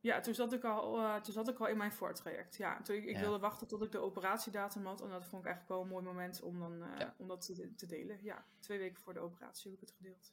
[0.00, 2.56] ja toen, zat ik al, eh, toen zat ik al in mijn voortraject.
[2.56, 3.20] Ja, toen ik, ik Ja.
[3.20, 5.00] wilde wachten tot ik de operatiedatum had.
[5.00, 7.14] En dat vond ik eigenlijk wel een mooi moment om, dan, eh, Ja.
[7.18, 8.18] om dat te, te delen.
[8.22, 10.32] Ja, twee weken voor de operatie heb ik het gedeeld.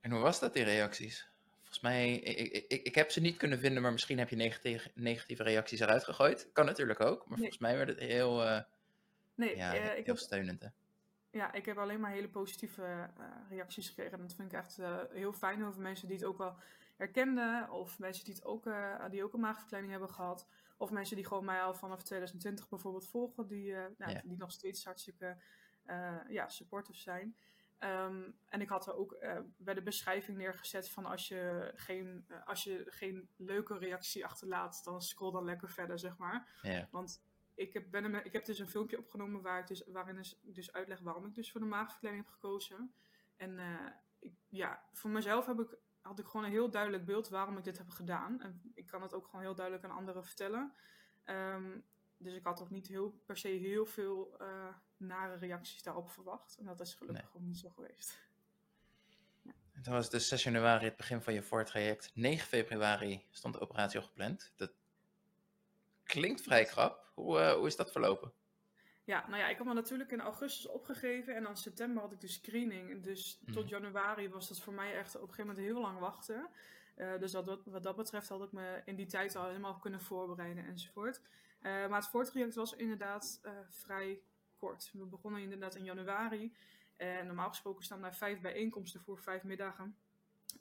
[0.00, 1.28] En hoe was dat, die reacties?
[1.58, 4.90] Volgens mij, ik, ik, ik, heb ze niet kunnen vinden, maar misschien heb je negatieve,
[4.94, 6.48] negatieve reacties eruit gegooid.
[6.52, 7.36] Kan natuurlijk ook, maar Nee.
[7.38, 8.62] volgens mij werd het heel, eh,
[9.34, 10.62] Nee, ja, heel ik, heb, steunend.
[10.62, 10.68] Hè?
[11.30, 12.82] Ja, ik heb alleen maar hele positieve
[13.18, 14.12] eh, reacties gekregen.
[14.12, 16.56] En dat vind ik echt eh, heel fijn over mensen die het ook wel
[16.96, 17.70] herkenden.
[17.70, 20.46] Of mensen die, het ook, eh, die ook een maagverkleining hebben gehad.
[20.76, 23.46] Of mensen die gewoon mij al vanaf 2020 bijvoorbeeld volgen.
[23.46, 24.20] Die, nou, Ja.
[24.24, 25.36] die nog steeds hartstikke
[26.28, 27.36] ja, supportive zijn.
[27.78, 29.16] Ehm, en ik had er ook
[29.56, 35.02] bij de beschrijving neergezet van als je, geen, als je geen leuke reactie achterlaat, dan
[35.02, 36.48] scroll dan lekker verder, zeg maar.
[36.62, 37.22] Ja, Want
[37.60, 40.72] ik heb, ben ik heb dus een filmpje opgenomen waar ik dus, waarin dus, dus
[40.72, 42.94] uitleg waarom ik dus voor de maagverkleining heb gekozen.
[43.36, 43.86] En eh,
[44.18, 47.64] ik, ja, voor mezelf heb ik, had ik gewoon een heel duidelijk beeld waarom ik
[47.64, 48.40] dit heb gedaan.
[48.40, 50.74] En ik kan het ook gewoon heel duidelijk aan anderen vertellen.
[51.24, 51.78] Ehm,
[52.16, 56.56] dus ik had ook niet heel, per se heel veel uh, nare reacties daarop verwacht.
[56.58, 57.34] En dat is gelukkig nee.
[57.34, 58.18] ook niet zo geweest.
[59.42, 59.52] Ja.
[59.72, 62.10] En toen was dus 6 januari het begin van je voortraject.
[62.14, 64.52] 9 februari stond de operatie al gepland.
[64.56, 64.72] Dat
[66.02, 67.09] klinkt vrij krap.
[67.20, 68.32] Hoe, uh, hoe is dat verlopen?
[69.04, 72.20] Ja, nou ja, ik had me natuurlijk in augustus opgegeven en dan september had ik
[72.20, 73.02] de screening.
[73.02, 73.74] Dus tot mhm.
[73.74, 76.48] januari was dat voor mij echt op een gegeven moment heel lang wachten.
[76.96, 80.00] Uh, dus dat, wat dat betreft had ik me in die tijd al helemaal kunnen
[80.00, 81.20] voorbereiden enzovoort.
[81.20, 84.20] Uh, maar het voortraject was inderdaad uh, vrij
[84.56, 84.90] kort.
[84.92, 86.52] We begonnen inderdaad in januari.
[86.96, 89.96] En normaal gesproken staan daar vijf bijeenkomsten voor vijf middagen.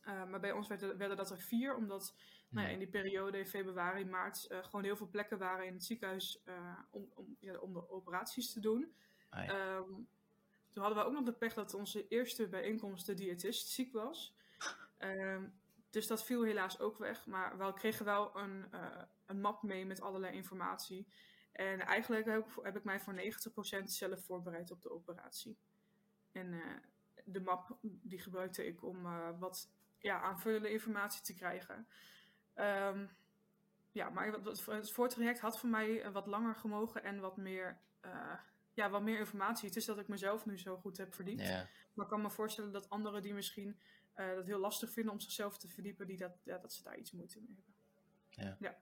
[0.09, 2.15] Maar bij ons werden, werden, dat er vier, omdat
[2.49, 5.83] nou ja, in die periode in februari, maart gewoon heel veel plekken waren in het
[5.83, 6.43] ziekenhuis
[6.89, 8.93] om, om, ja, om de operaties te doen.
[9.29, 10.07] Ah, um,
[10.71, 14.35] toen hadden we ook nog de pech dat onze eerste bijeenkomst de diëtist ziek was.
[14.99, 15.53] Um,
[15.89, 17.25] dus dat viel helaas ook weg.
[17.25, 18.65] Maar we kregen wel een,
[19.25, 21.07] een map mee met allerlei informatie.
[21.51, 23.21] En eigenlijk heb ik, heb ik mij voor
[23.81, 25.57] 90% zelf voorbereid op de operatie.
[26.31, 26.61] En
[27.25, 29.01] de map die gebruikte ik om
[29.39, 31.87] wat ja, aanvullende informatie te krijgen.
[32.55, 33.09] Um,
[33.91, 34.33] ja, maar
[34.65, 37.79] het voortraject had voor mij wat langer gemogen en wat meer,
[38.73, 39.67] ja, wat meer informatie.
[39.67, 41.49] Het is dat ik mezelf nu zo goed heb verdiept.
[41.93, 43.79] Maar ik kan me voorstellen dat anderen die misschien
[44.15, 46.97] uh, dat heel lastig vinden om zichzelf te verdiepen, die dat, ja, dat ze daar
[46.97, 47.73] iets moeite mee hebben.
[48.29, 48.57] Ja.
[48.59, 48.77] ja.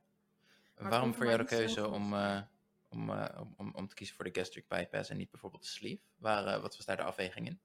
[0.90, 2.42] Waarom voor jou de keuze om, uh,
[2.90, 3.10] om,
[3.58, 6.04] om, om te kiezen voor de gastric bypass en niet bijvoorbeeld de sleeve?
[6.16, 7.60] Waar, wat was daar de afweging in?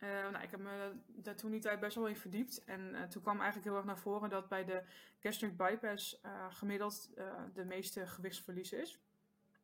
[0.00, 2.64] Nou, ik heb me daar toen die tijd best wel in verdiept.
[2.64, 4.82] En toen kwam eigenlijk heel erg naar voren dat bij de
[5.18, 7.10] gastric bypass gemiddeld
[7.52, 9.00] de meeste gewichtsverlies is.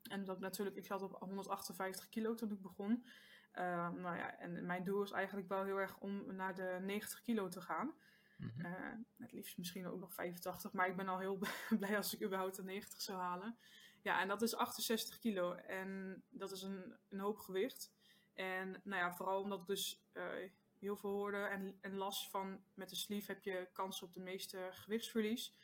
[0.02, 3.04] En dat natuurlijk, ik zat op 158 kilo toen ik begon.
[3.54, 7.48] Nou ja, en mijn doel is eigenlijk wel heel erg om naar de 90 kilo
[7.48, 7.94] te gaan.
[8.36, 9.06] Mm -hmm.
[9.18, 11.38] het liefst misschien ook nog 85, maar ik ben al heel
[11.78, 13.58] blij als ik überhaupt de 90 zou halen.
[14.02, 17.94] Ja, en dat is 68 kilo en dat is een, een hoop gewicht.
[18.36, 20.22] En nou ja, vooral omdat ik dus uh,
[20.78, 24.20] heel veel hoorde en, en las van met de sleeve heb je kans op de
[24.20, 25.56] meeste gewichtsverlies.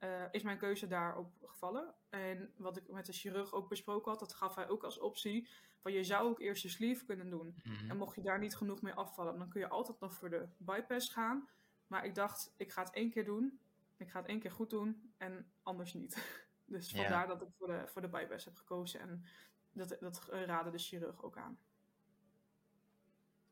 [0.00, 1.94] Uh, is mijn keuze daarop gevallen.
[2.08, 5.48] En wat ik met de chirurg ook besproken had, dat gaf hij ook als optie.
[5.78, 7.60] Van je zou ook eerst je sleeve kunnen doen.
[7.62, 7.90] Mm-hmm.
[7.90, 10.48] En mocht je daar niet genoeg mee afvallen, dan kun je altijd nog voor de
[10.56, 11.48] bypass gaan.
[11.86, 13.60] Maar ik dacht, ik ga het één keer doen.
[13.96, 16.42] Ik ga het één keer goed doen en anders niet.
[16.64, 17.28] dus vandaar yeah.
[17.28, 19.00] dat ik voor de, voor de bypass heb gekozen.
[19.00, 19.24] En
[19.72, 21.58] dat, dat raadde de chirurg ook aan.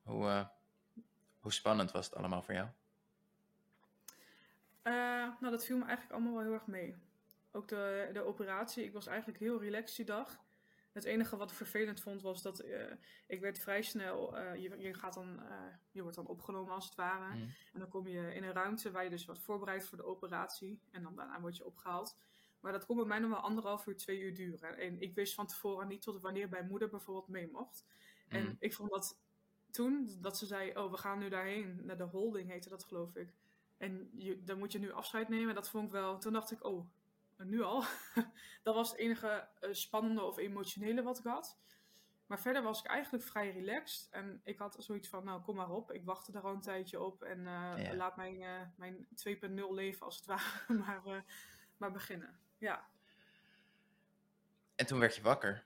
[0.06, 0.46] Hoe, uh,
[1.40, 2.68] hoe spannend was het allemaal voor jou?
[4.82, 4.92] Uh,
[5.40, 6.94] nou, dat viel me eigenlijk allemaal wel heel erg mee.
[7.52, 10.44] Ook de, de operatie, ik was eigenlijk heel relaxed die dag.
[10.92, 12.92] Het enige wat ik vervelend vond was dat uh,
[13.26, 15.40] ik werd vrij snel, uh, je, je, gaat dan,
[15.90, 17.34] je wordt dan opgenomen als het ware.
[17.34, 17.54] Mm.
[17.72, 20.80] En dan kom je in een ruimte waar je dus wat voorbereidt voor de operatie.
[20.90, 22.16] En dan daarna word je opgehaald.
[22.60, 24.78] Maar dat kon bij mij nog wel anderhalf uur, twee uur duren.
[24.78, 27.84] En ik wist van tevoren niet tot wanneer mijn moeder bijvoorbeeld mee mocht.
[28.28, 28.36] Mm.
[28.36, 29.18] En ik vond dat
[29.76, 31.80] toen, dat ze zei, oh we gaan nu daarheen.
[31.84, 33.34] Naar de holding heette dat geloof ik.
[33.76, 35.54] En je, dan moet je nu afscheid nemen.
[35.54, 36.18] Dat vond ik wel.
[36.18, 36.86] Toen dacht ik, oh,
[37.36, 37.84] nu al.
[38.62, 41.58] dat was het enige uh, spannende of emotionele wat ik had.
[42.26, 44.08] Maar verder was ik eigenlijk vrij relaxed.
[44.10, 45.92] En ik had zoiets van, nou kom maar op.
[45.92, 47.22] Ik wachtte daar al een tijdje op.
[47.22, 47.94] En uh, ja.
[47.94, 51.24] laat mijn, uh, mijn 2.0 leven als het ware maar,
[51.76, 52.38] maar beginnen.
[52.58, 52.86] Ja.
[54.74, 55.64] En toen werd je wakker.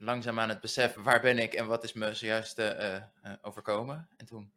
[0.00, 2.62] Langzaam aan het beseffen, waar ben ik en wat is me zojuist
[3.42, 4.08] overkomen?
[4.16, 4.52] En toen?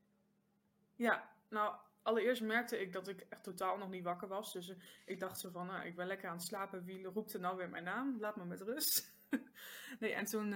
[0.96, 4.54] Ja, nou allereerst merkte ik dat ik echt totaal nog niet wakker was.
[4.54, 4.74] Dus
[5.06, 6.84] ik dacht zo van, nou, ik ben lekker aan het slapen.
[6.84, 8.18] Wie roept er nou weer mijn naam?
[8.20, 9.14] Laat me met rust.
[10.00, 10.56] nee, en toen,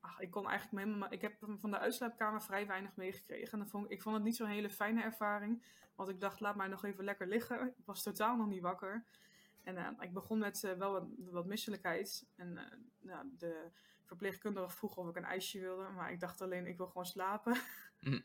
[0.00, 3.60] ach, ik kon eigenlijk helemaal, ik heb van de uitslaapkamer vrij weinig meegekregen.
[3.60, 5.62] En vond, ik vond het niet zo'n hele fijne ervaring.
[5.94, 7.66] Want ik dacht, laat mij nog even lekker liggen.
[7.66, 9.04] Ik was totaal nog niet wakker.
[9.62, 12.26] En uh, ik begon met uh, wel wat, wat, misselijkheid.
[12.36, 12.58] En
[13.00, 13.70] nou, de
[14.04, 15.88] verpleegkundige vroeg of ik een ijsje wilde.
[15.88, 17.56] Maar ik dacht alleen, ik wil gewoon slapen.
[18.02, 18.24] Mm.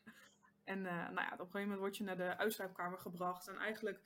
[0.64, 3.48] En nou ja, op een gegeven moment word je naar de uitslaapkamer gebracht.
[3.48, 4.02] En eigenlijk,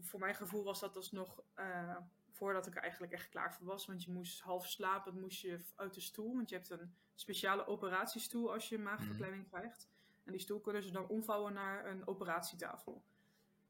[0.00, 1.96] voor mijn gevoel was dat dus nog uh,
[2.30, 3.86] voordat ik er eigenlijk echt klaar voor was.
[3.86, 6.34] Want je moest half slapen, moest je uit de stoel.
[6.34, 9.48] Want je hebt een speciale operatiestoel als je maagverkleining mm.
[9.48, 9.88] krijgt.
[10.24, 13.04] En die stoel kunnen ze dan omvouwen naar een operatietafel.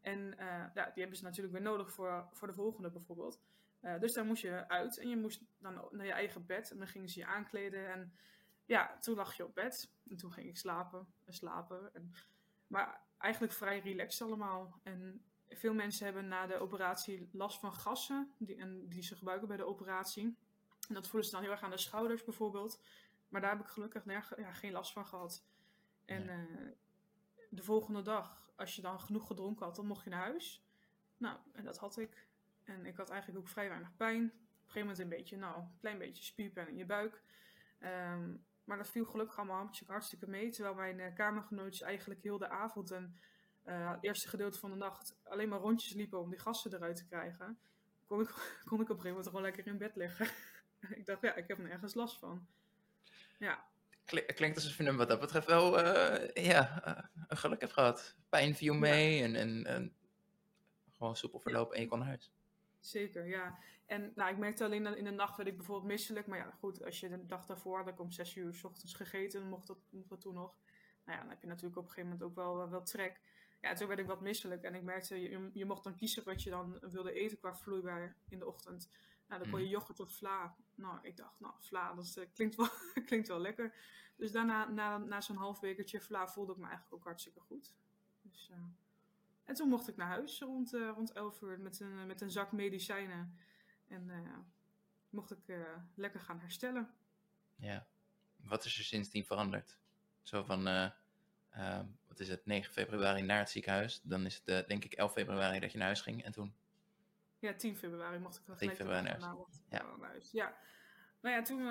[0.04, 3.40] En uh, ja, die hebben ze natuurlijk weer nodig voor, voor de volgende bijvoorbeeld.
[4.00, 6.70] dus daar moest je uit en je moest dan naar je eigen bed.
[6.70, 8.12] En dan gingen ze je aankleden en
[8.64, 9.90] ja, toen lag je op bed.
[10.08, 11.94] En toen ging ik slapen en slapen.
[11.94, 12.12] En,
[12.66, 14.80] maar eigenlijk vrij relaxed allemaal.
[14.82, 18.34] En veel mensen hebben na de operatie last van gassen.
[18.38, 20.36] Die, en die ze gebruiken bij de operatie.
[20.88, 22.80] En dat voelen ze dan heel erg aan de schouders bijvoorbeeld.
[23.28, 25.44] Maar daar heb ik gelukkig nergens, ja, geen last van gehad.
[26.04, 26.72] En uh,
[27.50, 30.64] de volgende dag, als je dan genoeg gedronken had, dan mocht je naar huis.
[31.16, 32.26] Nou, en dat had ik.
[32.64, 34.32] En ik had eigenlijk ook vrij weinig pijn.
[34.58, 37.22] gegeven moment een beetje, nou, een klein beetje spierpijn in je buik.
[37.78, 40.50] Ehm, maar dat viel gelukkig allemaal hartstikke mee.
[40.50, 43.16] Terwijl mijn uh, kamergenootjes eigenlijk heel de avond en
[43.66, 46.96] uh, het eerste gedeelte van de nacht alleen maar rondjes liepen om die gassen eruit
[46.96, 47.58] te krijgen.
[48.06, 48.28] Kon ik,
[48.64, 50.26] kon ik op een gegeven moment gewoon lekker in bed liggen.
[50.98, 52.46] ik dacht, ja, ik heb er nergens last van.
[53.38, 53.64] Ja.
[54.04, 58.16] Klinkt alsof je hem wat dat betreft wel uh, ja, een geluk hebt gehad.
[58.28, 59.94] Pijn viel mee en, en, en
[60.92, 62.32] gewoon soepel verloop en je kon naar huis.
[62.80, 63.58] Zeker, ja.
[63.86, 66.26] En nou, ik merkte alleen dat in de nacht werd ik bijvoorbeeld misselijk.
[66.26, 68.94] Maar ja, goed, als je de dag daarvoor had ik om zes uur s ochtends
[68.94, 70.56] gegeten, dan mocht dat, mocht dat toen nog.
[71.04, 73.20] Nou ja, dan heb je natuurlijk op een gegeven moment ook wel, wel trek.
[73.60, 76.42] Ja, toen werd ik wat misselijk en ik merkte, je, je mocht dan kiezen wat
[76.42, 78.88] je dan wilde eten qua vloeibaar in de ochtend.
[79.34, 79.80] Nou, dan kon je mm.
[79.80, 80.56] yoghurt of vla.
[80.74, 82.68] Nou, ik dacht, nou, vla, dat uh, klinkt, wel,
[83.06, 83.74] klinkt wel lekker.
[84.16, 87.74] Dus daarna, na, na zo'n half wekertje vla, voelde ik me eigenlijk ook hartstikke goed.
[88.22, 88.56] Dus, uh,
[89.44, 92.30] en toen mocht ik naar huis rond, uh, rond 11 uur met een, met een
[92.30, 93.38] zak medicijnen.
[93.88, 94.38] En uh,
[95.10, 95.56] mocht ik
[95.94, 96.94] lekker gaan herstellen.
[97.56, 97.86] Ja.
[98.36, 99.78] Wat is er sindsdien veranderd?
[100.22, 100.90] Zo van, uh,
[102.08, 104.00] wat is het, 9 februari naar het ziekenhuis.
[104.02, 106.24] Dan is het denk ik 11 februari dat je naar huis ging.
[106.24, 106.54] En toen?
[107.44, 109.64] Ja, 10 februari mocht ik dan 10 februari naar huis.
[109.68, 109.96] Ja.
[110.00, 110.30] huis.
[110.30, 110.56] Ja.
[111.20, 111.62] Nou ja, toen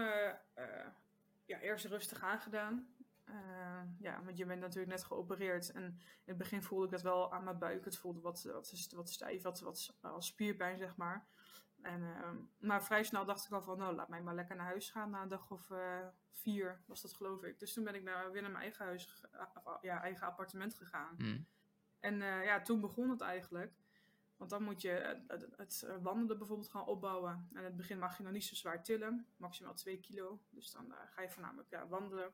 [1.46, 2.88] ja, eerst rustig aangedaan.
[3.26, 5.72] Uh, ja, want je bent natuurlijk net geopereerd.
[5.72, 7.86] En in het begin voelde ik dat wel aan mijn buik.
[7.86, 11.28] Het voelde wat, wat, wat stijf, wat, wat als spierpijn, zeg maar.
[11.82, 14.66] En, uh, maar vrij snel dacht ik al van, nou, laat mij maar lekker naar
[14.66, 15.10] huis gaan.
[15.10, 15.72] Na een dag of
[16.32, 17.60] vier was dat, geloof ik.
[17.60, 19.26] Dus toen ben ik naar, weer naar mijn eigen huis,
[19.82, 21.16] ja, eigen appartement gegaan.
[21.18, 21.48] Mm.
[22.00, 23.74] En ja, toen begon het eigenlijk.
[24.44, 27.48] Want dan moet je het, het, wandelen bijvoorbeeld gaan opbouwen.
[27.54, 30.40] En in het begin mag je nog niet zo zwaar tillen, maximaal 2 kilo.
[30.50, 32.34] Dus dan ga je voornamelijk ja, wandelen.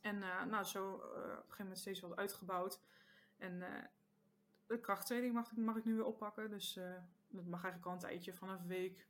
[0.00, 2.80] En uh, nou, zo op een gegeven moment steeds wat uitgebouwd.
[3.36, 3.64] En
[4.66, 6.50] de krachttraining mag, mag ik nu weer oppakken.
[6.50, 6.74] Dus
[7.28, 9.06] dat mag eigenlijk al een tijdje, vanaf week.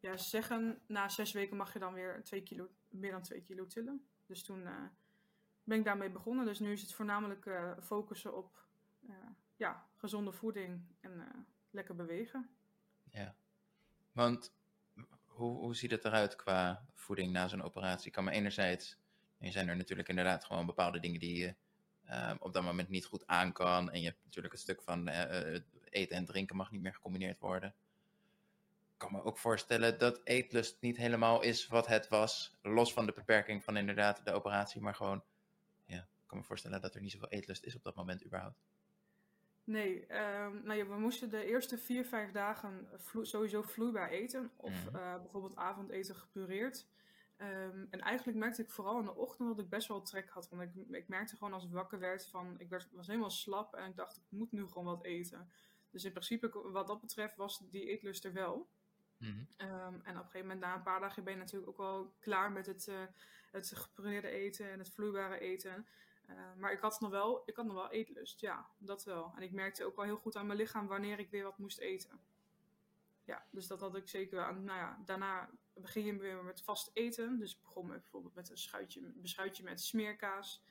[0.00, 3.66] Ja, zeggen, na zes weken mag je dan weer twee kilo, meer dan 2 kilo
[3.66, 4.06] tillen.
[4.26, 4.68] Dus toen
[5.64, 6.44] ben ik daarmee begonnen.
[6.44, 8.64] Dus nu is het voornamelijk focussen op
[9.56, 12.50] ja, gezonde voeding en lekker bewegen.
[13.10, 13.34] Ja,
[14.12, 14.52] want
[15.26, 18.10] hoe, hoe ziet het eruit qua voeding na zo'n operatie?
[18.10, 18.98] Kan me enerzijds
[19.38, 21.54] en zijn er natuurlijk inderdaad gewoon bepaalde dingen die je
[22.04, 23.90] ehm, op dat moment niet goed aan kan.
[23.90, 27.38] En je hebt natuurlijk het stuk van uh, eten en drinken mag niet meer gecombineerd
[27.38, 27.74] worden.
[28.92, 32.56] Ik kan me ook voorstellen dat eetlust niet helemaal is wat het was.
[32.62, 34.80] Los van de beperking van inderdaad de operatie.
[34.80, 35.24] Maar gewoon,
[35.84, 38.58] ja, ik kan me voorstellen dat er niet zoveel eetlust is op dat moment überhaupt.
[39.66, 42.88] Nee, um, nou ja, we moesten de eerste vier, vijf dagen
[43.22, 44.50] sowieso vloeibaar eten.
[44.56, 44.96] Of mm.
[44.96, 46.86] uh, bijvoorbeeld avondeten gepureerd.
[47.38, 50.48] Um, en eigenlijk merkte ik vooral in de ochtend dat ik best wel trek had.
[50.48, 53.74] Want ik, ik merkte gewoon als ik wakker werd van, ik werd, was helemaal slap
[53.74, 55.50] en ik dacht, ik moet nu gewoon wat eten.
[55.90, 58.68] Dus in principe, wat dat betreft, was die eetlust er wel.
[59.18, 59.68] Mm -hmm.
[59.68, 62.14] um, en op een gegeven moment, na een paar dagen, ben je natuurlijk ook wel
[62.18, 62.94] klaar met het, uh,
[63.50, 65.86] het gepureerde eten en het vloeibare eten.
[66.30, 69.32] Uh, maar ik had, nog wel, ik had nog wel eetlust, ja, dat wel.
[69.36, 71.78] En ik merkte ook wel heel goed aan mijn lichaam wanneer ik weer wat moest
[71.78, 72.20] eten.
[73.24, 74.64] Ja, dus dat had ik zeker aan.
[74.64, 77.38] Nou ja, daarna begin je weer met vast eten.
[77.38, 80.64] Dus ik begon met, bijvoorbeeld met een schuitje, beschuitje met smeerkaas.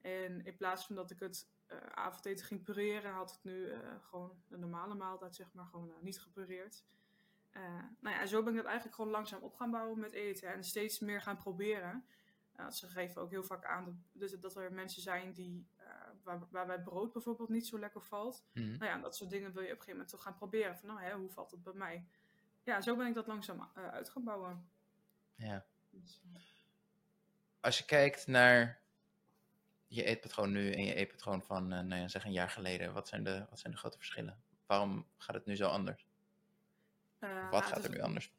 [0.00, 3.78] En in plaats van dat ik het uh, avondeten ging pureren, had het nu uh,
[4.00, 6.84] gewoon een normale maaltijd, zeg maar, gewoon niet gepureerd.
[8.00, 10.64] nou ja, zo ben ik dat eigenlijk gewoon langzaam op gaan bouwen met eten en
[10.64, 12.04] steeds meer gaan proberen.
[12.70, 15.66] Ze geven ook heel vaak aan dat, dus dat er mensen zijn die,
[16.22, 18.44] waar, waarbij brood bijvoorbeeld niet zo lekker valt.
[18.52, 18.70] Mm.
[18.70, 20.76] Nou ja, dat soort dingen wil je op een gegeven moment toch gaan proberen.
[20.76, 22.06] Van nou, hè, hoe valt het bij mij?
[22.64, 24.68] ja, zo ben ik dat langzaam uh, uit gaan bouwen.
[25.34, 25.64] Ja.
[25.90, 26.40] Dus, uh...
[27.60, 28.80] Als je kijkt naar
[29.86, 33.08] je eetpatroon nu en je eetpatroon van, uh, nou ja, zeg een jaar geleden, wat
[33.08, 34.42] zijn, de, wat zijn de grote verschillen?
[34.66, 36.06] Waarom gaat het nu zo anders?
[37.18, 38.32] wat nou, gaat er nu anders?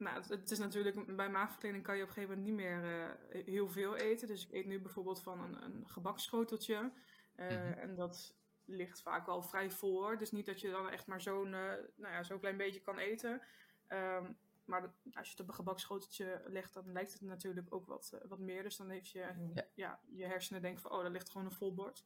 [0.00, 3.68] Nou, het, is natuurlijk, bij maagverkleining kan je op een gegeven moment niet meer heel
[3.68, 4.28] veel eten.
[4.28, 6.80] Dus ik eet nu bijvoorbeeld van een, een gebakschoteltje.
[6.80, 6.92] Mm
[7.34, 7.72] -hmm.
[7.72, 10.18] En dat ligt vaak wel vrij voor.
[10.18, 12.98] Dus niet dat je dan echt maar zo'n uh, nou ja, zo'n klein beetje kan
[12.98, 13.42] eten.
[13.88, 17.86] Um, maar dat, als je het op een gebakschoteltje legt, dan lijkt het natuurlijk ook
[17.86, 18.62] wat, wat meer.
[18.62, 19.66] Dus dan heeft je, ja.
[19.74, 20.00] ja.
[20.08, 22.04] je hersenen denken van, oh, daar ligt gewoon een vol bord.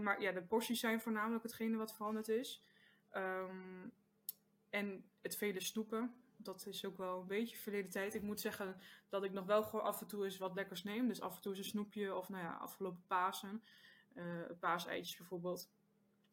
[0.00, 2.64] Maar ja, de porties zijn voornamelijk hetgene wat veranderd is.
[3.12, 3.92] Um,
[4.70, 6.14] en het vele snoepen,
[6.44, 8.14] dat is ook wel een beetje verleden tijd.
[8.14, 8.76] Ik moet zeggen
[9.08, 11.08] dat ik nog wel gewoon af en toe eens wat lekkers neem.
[11.08, 13.62] Dus af en toe eens een snoepje of nou ja, afgelopen Pasen
[14.14, 14.24] uh,
[14.60, 15.70] paaseitjes bijvoorbeeld.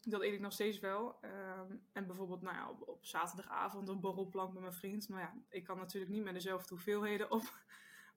[0.02, 1.20] Dat eet ik nog steeds wel.
[1.22, 5.10] Um, en bijvoorbeeld nou ja, op, op, zaterdagavond een borrelplank met mijn vriend.
[5.10, 7.44] Nou ja, ik kan natuurlijk niet met dezelfde hoeveelheden op.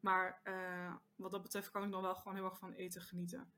[0.00, 3.52] Maar uh, wat dat betreft kan ik dan wel gewoon heel erg van eten genieten.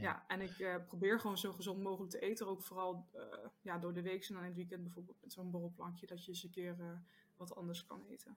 [0.00, 2.46] Ja, en ik eh, probeer gewoon zo gezond mogelijk te eten.
[2.46, 3.22] Ook vooral eh,
[3.60, 6.06] ja, door de week en dan in het weekend bijvoorbeeld met zo'n borrelplankje.
[6.06, 6.98] Dat je eens een keer eh,
[7.36, 8.36] wat anders kan eten.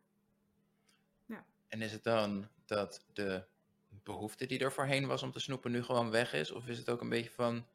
[1.26, 1.46] Ja.
[1.68, 3.46] En is het dan dat de
[4.04, 6.52] behoefte die er voorheen was om te snoepen nu gewoon weg is?
[6.52, 7.66] Of is het ook een beetje van,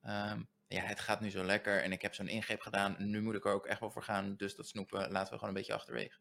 [0.00, 2.96] ehm, ja, het gaat nu zo lekker en ik heb zo'n ingreep gedaan.
[2.98, 4.36] Nu moet ik er ook echt wel voor gaan.
[4.36, 6.18] Dus dat snoepen laten we gewoon een beetje achterwege.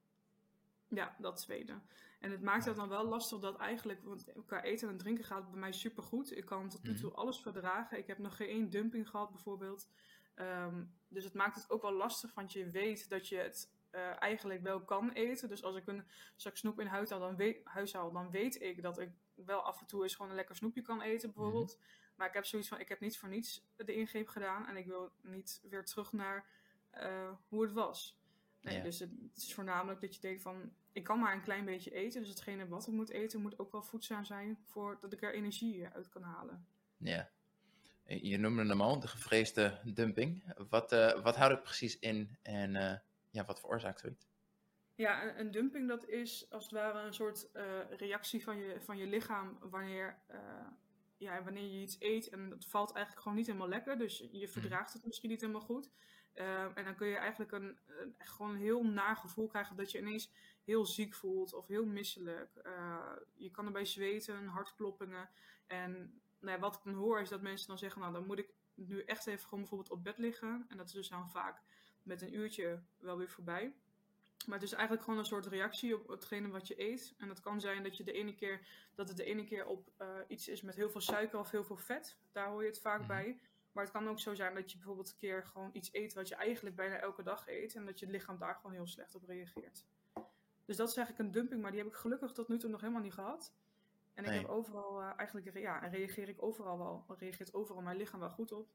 [0.88, 1.82] Ja, dat tweede.
[2.20, 5.42] En het maakt het dan wel lastig dat eigenlijk, want qua eten en drinken gaat
[5.42, 6.38] het bij mij super goed.
[6.38, 7.98] Ik kan tot nu toe alles verdragen.
[7.98, 9.88] Ik heb nog geen één dumping gehad bijvoorbeeld.
[10.36, 14.22] Ehm, dus het maakt het ook wel lastig, want je weet dat je het uh,
[14.22, 15.50] eigenlijk wel kan eten.
[15.50, 16.04] Dus als ik een
[16.36, 19.62] zak snoep in huis haal, dan weet, huis haal, dan weet ik dat ik wel
[19.62, 21.80] af en toe eens gewoon een lekker snoepje kan eten bijvoorbeeld.
[22.16, 24.68] Maar ik heb zoiets van, ik heb niet voor niets de ingreep gedaan.
[24.68, 26.46] En ik wil niet weer terug naar
[26.98, 28.20] uh, hoe het was.
[28.62, 31.92] Nee, Dus het, is voornamelijk dat je denkt van, ik kan maar een klein beetje
[31.92, 32.20] eten.
[32.20, 35.88] Dus hetgene wat ik moet eten moet ook wel voedzaam zijn voordat ik er energie
[35.88, 36.68] uit kan halen.
[36.98, 37.30] Ja.
[38.06, 40.54] Je noemde hem al, de gevreesde dumping.
[40.70, 43.02] Wat, uh, wat houdt het precies in en
[43.36, 44.28] ja, wat veroorzaakt zoiets?
[44.96, 48.82] Ja, een, een, dumping dat is als het ware een soort uh, reactie van je,
[48.82, 50.20] van je lichaam wanneer,
[51.18, 53.98] ja, wanneer je iets eet en dat valt eigenlijk gewoon niet helemaal lekker.
[53.98, 55.90] Dus je verdraagt het misschien niet helemaal goed.
[56.36, 59.92] Uh, en dan kun je eigenlijk een, een, gewoon een heel naar gevoel krijgen dat
[59.92, 60.32] je ineens
[60.64, 62.52] heel ziek voelt of heel misselijk.
[63.36, 65.30] Je kan erbij zweten, hartkloppingen.
[65.68, 68.40] En nou ja, wat ik dan hoor is dat mensen dan zeggen, nou dan moet
[68.40, 70.66] ik nu echt even gewoon bijvoorbeeld op bed liggen.
[70.68, 71.62] En dat is dus dan vaak
[72.06, 73.74] met een uurtje wel weer voorbij.
[74.46, 77.14] Maar het is eigenlijk gewoon een soort reactie op hetgene wat je eet.
[77.18, 79.92] En dat kan zijn dat je de ene keer dat het de ene keer op
[80.02, 82.18] uh, iets is met heel veel suiker of heel veel vet.
[82.32, 83.40] Daar hoor je het vaak bij.
[83.72, 86.28] Maar het kan ook zo zijn dat je bijvoorbeeld een keer gewoon iets eet wat
[86.28, 87.76] je eigenlijk bijna elke dag eet.
[87.76, 89.86] En dat je lichaam daar gewoon heel slecht op reageert.
[90.66, 92.82] Dus dat is eigenlijk een dumping, maar die heb ik gelukkig tot nu toe nog
[92.82, 93.54] helemaal niet gehad.
[94.14, 94.40] En ik nee.
[94.40, 98.52] heb overal uh, eigenlijk, ja, reageer ik overal wel, reageert overal mijn lichaam wel goed
[98.52, 98.70] op.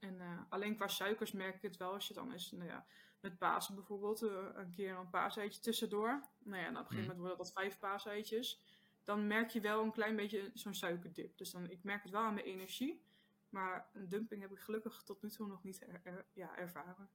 [0.00, 2.86] En uh, alleen qua suikers merk ik het wel als je dan eens, nou ja,
[3.20, 6.22] met Pasen bijvoorbeeld, uh, een keer een paaseitje tussendoor.
[6.38, 8.60] Nou ja, en op een gegeven moment worden dat vijf paaseitjes.
[9.04, 11.38] Dan merk je wel een klein beetje zo'n suikerdip.
[11.38, 13.02] Dus dan, ik merk het wel aan mijn energie.
[13.48, 17.08] Maar een dumping heb ik gelukkig tot nu toe nog niet er, er, ja, ervaren.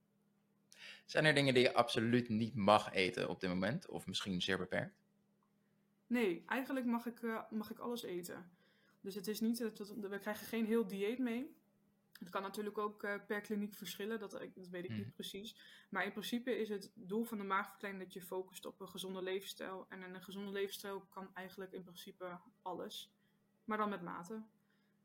[1.04, 3.88] Zijn er dingen die je absoluut niet mag eten op dit moment?
[3.88, 4.94] Of misschien zeer beperkt?
[6.06, 8.50] Nee, eigenlijk mag ik, uh, mag ik alles eten.
[9.00, 11.56] Dus het is niet, dat, we krijgen geen heel dieet mee.
[12.18, 14.96] Het kan natuurlijk ook uh, per kliniek verschillen, dat, dat weet ik mm.
[14.96, 15.56] niet precies.
[15.88, 19.22] Maar in principe is het doel van de maagverkleining dat je focust op een gezonde
[19.22, 19.86] levensstijl.
[19.88, 23.12] En een gezonde levensstijl kan eigenlijk in principe alles,
[23.64, 24.42] maar dan met mate.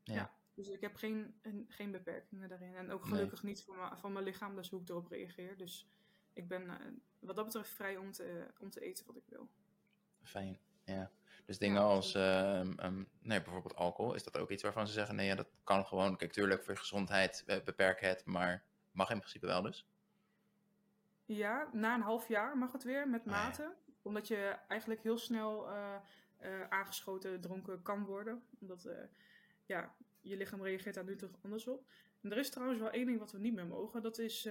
[0.02, 0.14] Ja.
[0.14, 0.34] ja.
[0.54, 1.34] Dus ik heb geen,
[1.68, 2.74] geen beperkingen daarin.
[2.74, 3.52] En ook gelukkig nee.
[3.52, 5.56] niet van, mijn, van mijn lichaam, dus hoe ik erop reageer.
[5.56, 5.88] Dus
[6.32, 6.76] ik ben uh,
[7.18, 9.48] wat dat betreft vrij om te, om te eten wat ik wil.
[10.22, 11.10] Fijn, ja.
[11.44, 14.92] Dus dingen ja, als uh, um, nee, bijvoorbeeld alcohol, is dat ook iets waarvan ze
[14.92, 16.16] zeggen: nee, ja, dat kan gewoon.
[16.16, 19.86] Kijk, tuurlijk voor je gezondheid uh, beperk het, maar mag in principe wel dus?
[21.24, 23.62] Ja, na een half jaar mag het weer met mate.
[23.62, 23.92] Oh, ja.
[24.02, 25.96] Omdat je eigenlijk heel snel uh,
[26.68, 28.42] aangeschoten dronken kan worden.
[28.60, 28.88] Omdat
[29.66, 31.84] ja, je lichaam reageert daar nu toch anders op.
[32.20, 34.02] En er is trouwens wel één ding wat we niet meer mogen.
[34.02, 34.48] Dat is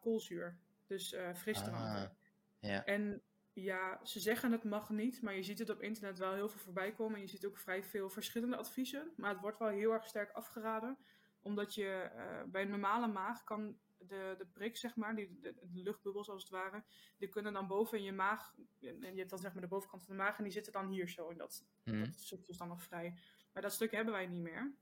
[0.00, 0.58] koolzuur.
[0.86, 2.02] Dus frisdranken.
[2.02, 2.10] Ah,
[2.58, 2.84] ja.
[2.84, 3.22] En
[3.62, 5.22] ja, ze zeggen het mag niet.
[5.22, 7.14] Maar je ziet het op internet wel heel veel voorbij komen.
[7.14, 9.12] En je ziet ook vrij veel verschillende adviezen.
[9.16, 10.98] Maar het wordt wel heel erg sterk afgeraden.
[11.42, 12.10] Omdat je
[12.46, 16.42] bij een normale maag kan de, de prik, zeg maar, die, de, de, luchtbubbels als
[16.42, 16.84] het ware,
[17.18, 20.02] die kunnen dan boven in je maag, en je hebt dan zeg maar de bovenkant
[20.04, 22.04] van de maag, en die zitten dan hier zo, en dat, mm.
[22.04, 23.18] dat stukje is dan nog vrij.
[23.52, 24.72] Maar dat stuk hebben wij niet meer.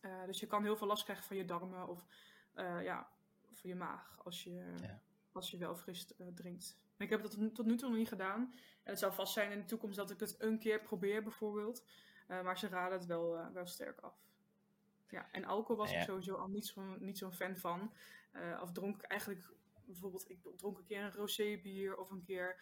[0.00, 2.06] Uh, dus je kan heel veel last krijgen van je darmen of
[2.54, 3.08] uh, ja,
[3.52, 5.02] van je maag als je, ja.
[5.32, 6.76] als je wel fris drinkt.
[6.98, 8.52] Ik heb dat tot nu toe nog niet gedaan.
[8.82, 11.84] En het zou vast zijn in de toekomst dat ik het een keer probeer bijvoorbeeld.
[12.26, 14.14] maar ze raden het wel, wel sterk af.
[15.08, 15.98] Ja, en alcohol was ja.
[15.98, 17.92] ik sowieso al niet zo'n niet zo'n fan van.
[18.62, 19.50] of dronk ik eigenlijk
[19.84, 22.60] bijvoorbeeld, ik dronk een keer een rosé bier of een keer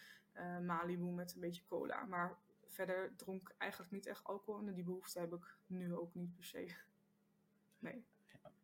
[0.63, 2.05] Malibu met een beetje cola.
[2.05, 4.67] Maar verder dronk ik eigenlijk niet echt alcohol.
[4.67, 6.67] En die behoefte heb ik nu ook niet per se.
[7.79, 8.05] Nee.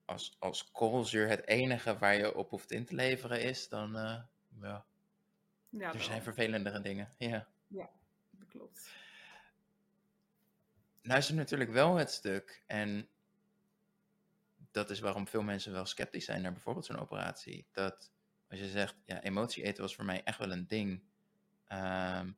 [0.05, 3.93] Als, als koolzuur het enige waar je op hoeft in te leveren is, dan
[4.61, 4.87] ja.
[5.79, 5.93] Ja.
[5.93, 7.15] Er zijn vervelendere dingen.
[7.19, 7.49] Ja.
[7.67, 7.91] ja,
[8.31, 8.91] dat klopt.
[11.03, 13.09] Nou is er natuurlijk wel het stuk, en
[14.71, 17.67] dat is waarom veel mensen wel sceptisch zijn naar bijvoorbeeld zo'n operatie.
[17.73, 18.13] Dat
[18.49, 21.03] als je zegt, ja, emotie eten was voor mij echt wel een ding.
[21.73, 22.37] Um,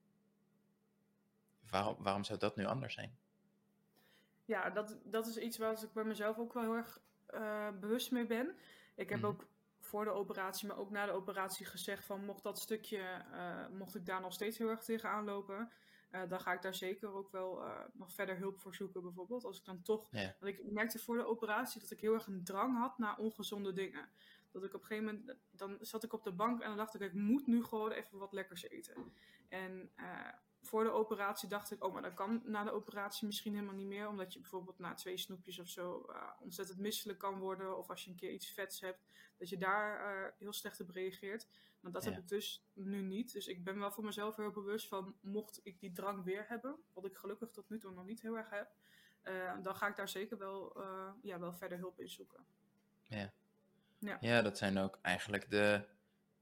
[1.70, 3.18] waarom, waarom zou dat nu anders zijn?
[4.44, 7.00] Ja, dat, dat is iets waar ik bij mezelf ook wel heel erg
[7.34, 8.56] uh, bewust mee ben.
[8.94, 9.24] Ik heb mm.
[9.24, 9.46] ook
[9.94, 13.94] voor de operatie, maar ook na de operatie gezegd van mocht dat stukje, uh, mocht
[13.94, 15.70] ik daar nog steeds heel erg tegenaan lopen,
[16.10, 19.44] uh, dan ga ik daar zeker ook wel uh, nog verder hulp voor zoeken, bijvoorbeeld.
[19.44, 20.08] Als ik dan toch.
[20.10, 20.34] Ja.
[20.40, 23.72] Want ik merkte voor de operatie dat ik heel erg een drang had naar ongezonde
[23.72, 24.08] dingen.
[24.50, 25.38] Dat ik op een gegeven moment.
[25.50, 28.18] Dan zat ik op de bank en dan dacht ik, ik moet nu gewoon even
[28.18, 29.12] wat lekkers eten.
[29.48, 29.90] En
[30.64, 33.86] voor de operatie dacht ik, oh, maar dat kan na de operatie misschien helemaal niet
[33.86, 34.08] meer.
[34.08, 37.78] Omdat je bijvoorbeeld na twee snoepjes of zo uh, ontzettend misselijk kan worden.
[37.78, 39.04] Of als je een keer iets vets hebt,
[39.38, 41.48] dat je daar uh, heel slecht op reageert.
[41.80, 42.10] Maar dat Ja.
[42.10, 43.32] heb ik dus nu niet.
[43.32, 46.76] Dus ik ben wel voor mezelf heel bewust van, mocht ik die drang weer hebben,
[46.92, 48.70] wat ik gelukkig tot nu toe nog niet heel erg heb,
[49.24, 50.82] uh, dan ga ik daar zeker wel,
[51.22, 52.46] ja, wel verder hulp in zoeken.
[53.02, 53.32] Ja.
[53.98, 54.16] Ja.
[54.20, 55.84] ja, dat zijn ook eigenlijk de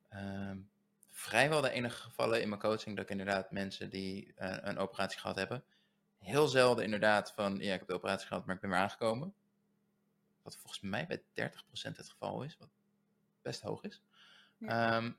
[0.09, 0.61] ehm,
[1.13, 5.21] vrijwel de enige gevallen in mijn coaching dat ik inderdaad mensen die eh, een operatie
[5.21, 5.65] gehad hebben,
[6.19, 9.35] heel zelden inderdaad van ja, ik heb de operatie gehad, maar ik ben weer aangekomen.
[10.43, 12.69] Wat volgens mij bij 30% het geval is, wat
[13.43, 14.03] best hoog is.
[14.59, 14.97] Ja.
[14.97, 15.13] Ehm,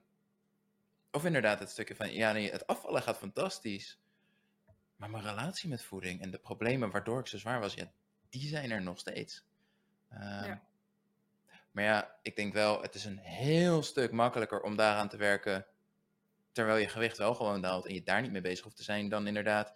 [1.10, 3.98] of inderdaad het stukje van ja, nee, het afvallen gaat fantastisch.
[4.96, 7.92] Maar mijn relatie met voeding en de problemen waardoor ik zo zwaar was, ja,
[8.28, 9.44] die zijn er nog steeds.
[10.08, 10.62] Ehm, Ja.
[11.70, 15.66] Maar ja, ik denk wel, het is een heel stuk makkelijker om daaraan te werken.
[16.54, 19.08] Terwijl je gewicht wel gewoon daalt en je daar niet mee bezig hoeft te zijn.
[19.08, 19.74] Dan inderdaad,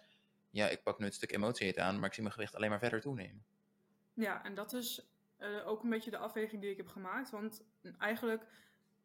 [0.49, 2.79] ja, ik pak nu het stuk emotie aan, maar ik zie mijn gewicht alleen maar
[2.79, 3.45] verder toenemen.
[4.13, 5.09] Ja, en dat is
[5.39, 7.29] uh, ook een beetje de afweging die ik heb gemaakt.
[7.29, 7.63] Want
[7.97, 8.45] eigenlijk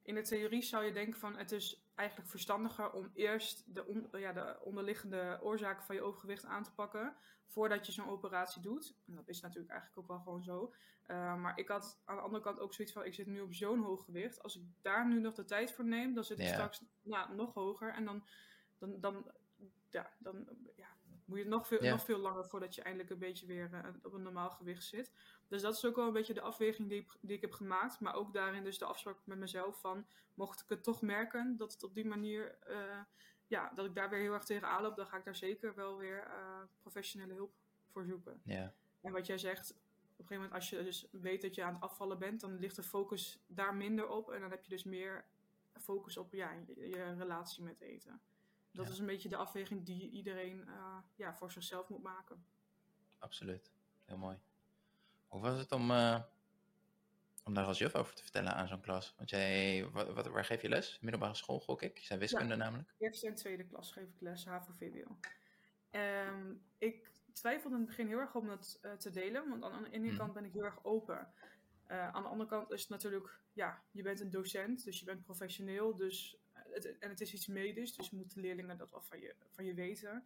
[0.04, 4.08] in de theorie zou je denken van het is eigenlijk verstandiger om eerst de, on,
[4.12, 8.96] ja, de onderliggende oorzaken van je overgewicht aan te pakken voordat je zo'n operatie doet.
[9.06, 10.74] En dat is natuurlijk eigenlijk ook wel gewoon zo.
[11.06, 13.54] Uh, maar ik had aan de andere kant ook zoiets van, ik zit nu op
[13.54, 14.42] zo'n hoog gewicht.
[14.42, 16.52] Als ik daar nu nog de tijd voor neem, dan zit ik Ja.
[16.52, 17.92] straks nou, nog hoger.
[17.92, 18.26] En dan,
[18.78, 19.32] dan, dan,
[19.90, 20.88] ja, dan ja,
[21.24, 21.90] moet je nog veel, Ja.
[21.90, 25.12] nog veel langer voordat je eindelijk een beetje weer uh, op een normaal gewicht zit.
[25.48, 28.00] Dus dat is ook wel een beetje de afweging die, ik- die ik heb gemaakt.
[28.00, 30.06] Maar ook daarin dus de afspraak met mezelf van...
[30.34, 32.58] mocht ik het toch merken dat het op die manier...
[32.58, 33.00] eh,
[33.46, 34.96] ja, dat ik daar weer heel erg tegen aanloop...
[34.96, 37.52] dan ga ik daar zeker wel weer eh, professionele hulp
[37.90, 38.40] voor zoeken.
[38.44, 39.70] Ja, En wat jij zegt...
[39.70, 42.40] op een gegeven moment als je dus weet dat je aan het afvallen bent...
[42.40, 44.30] dan ligt de focus daar minder op.
[44.30, 45.24] En dan heb je dus meer
[45.80, 48.20] focus op ja, je, je relatie met eten.
[48.72, 48.92] Dat Ja.
[48.92, 52.44] is een beetje de afweging die iedereen eh, ja, voor zichzelf moet maken.
[53.18, 53.72] absoluut.
[54.04, 54.38] Heel mooi.
[55.34, 56.20] Hoe was het om, eh,
[57.44, 59.14] om daar als juf over te vertellen aan zo'n klas?
[59.16, 60.98] Want jij, wat, wat, waar geef je les?
[61.00, 61.98] Middelbare school, gok ik?
[61.98, 62.94] Je zei wiskunde namelijk.
[62.98, 65.16] Eerste en tweede klas geef ik les HAVO-VWO.
[65.90, 69.82] Ehm, ik twijfelde in het begin heel erg om dat eh, te delen, want aan
[69.82, 70.16] de ene Mhm.
[70.16, 71.32] kant ben ik heel erg open.
[71.86, 75.04] Eh, aan de andere kant is het natuurlijk, ja, je bent een docent, dus je
[75.04, 79.20] bent professioneel, dus, het, en het is iets medisch, dus moeten leerlingen dat wel van
[79.20, 80.24] je, van je weten.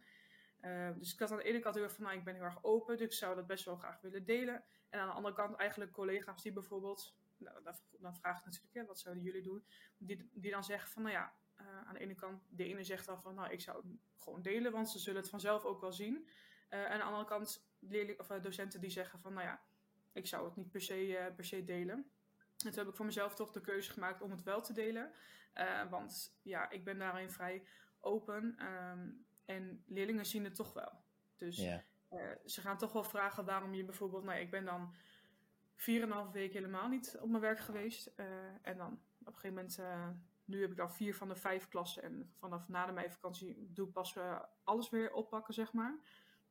[0.59, 2.43] Eh, dus ik had aan de ene kant heel erg van, nou, ik ben heel
[2.43, 4.63] erg open, dus ik zou dat best wel graag willen delen.
[4.89, 7.63] En aan de andere kant eigenlijk collega's die bijvoorbeeld, nou,
[7.99, 9.63] dan, vraag ik natuurlijk, hè, wat zouden jullie doen?
[9.97, 13.05] Die, die dan zeggen van, nou ja, uh, aan de ene kant, de ene zegt
[13.05, 13.85] dan van, nou, ik zou het
[14.17, 16.29] gewoon delen, want ze zullen het vanzelf ook wel zien.
[16.69, 19.61] Uh, en aan de andere kant, leerling, of, uh, docenten die zeggen van, nou ja,
[20.11, 21.95] ik zou het niet per se, per se delen.
[22.37, 25.11] En toen heb ik voor mezelf toch de keuze gemaakt om het wel te delen.
[25.89, 27.67] Want ja, ik ben daarin vrij
[27.99, 28.65] open.
[28.65, 30.91] Um, en leerlingen zien het toch wel.
[31.37, 31.77] Dus uh,
[32.45, 34.23] ze gaan toch wel vragen waarom je bijvoorbeeld...
[34.23, 34.93] Nou, ik ben dan
[35.75, 38.11] 4,5 weken helemaal niet op mijn werk geweest.
[38.15, 38.25] Uh,
[38.61, 39.79] en dan op een gegeven moment...
[39.79, 40.07] Uh,
[40.45, 42.03] nu heb ik al vier van de vijf klassen.
[42.03, 44.17] En vanaf na de meivakantie doe ik pas
[44.63, 45.99] alles weer oppakken, zeg maar.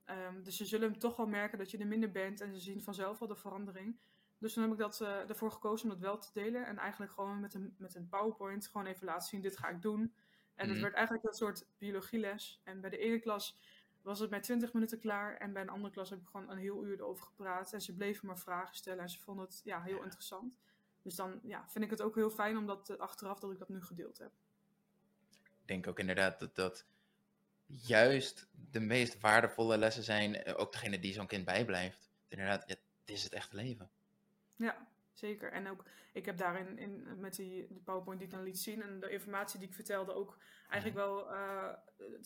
[0.06, 2.40] Um, dus ze zullen toch wel merken dat je er minder bent.
[2.40, 3.98] En ze zien vanzelf wel de verandering.
[4.38, 6.66] Dus toen heb ik dat, ervoor gekozen om dat wel te delen.
[6.66, 9.82] En eigenlijk gewoon met een, met een PowerPoint gewoon even laten zien, dit ga ik
[9.82, 10.14] doen.
[10.58, 10.72] En Mhm.
[10.72, 12.60] het werd eigenlijk een soort biologieles.
[12.64, 13.58] En bij de ene klas
[14.02, 15.36] was het bij 20 minuten klaar.
[15.36, 17.72] En bij een andere klas heb ik gewoon een heel uur erover gepraat.
[17.72, 19.02] En ze bleven maar vragen stellen.
[19.02, 20.54] En ze vonden het ja, heel interessant.
[21.02, 23.68] Dus dan ja, vind ik het ook heel fijn omdat uh, achteraf dat ik dat
[23.68, 24.32] nu gedeeld heb.
[25.60, 26.86] Ik denk ook inderdaad dat dat
[27.66, 30.34] juist de meest waardevolle lessen zijn.
[30.34, 32.10] eh, Ook degene die zo'n kind bijblijft.
[32.28, 33.90] Inderdaad, dit is het echte leven.
[34.56, 34.88] Ja,
[35.18, 35.52] zeker.
[35.52, 38.82] En ook, ik heb daarin in, met die de PowerPoint die ik dan liet zien
[38.82, 40.38] en de informatie die ik vertelde ook
[40.68, 41.72] eigenlijk wel uh,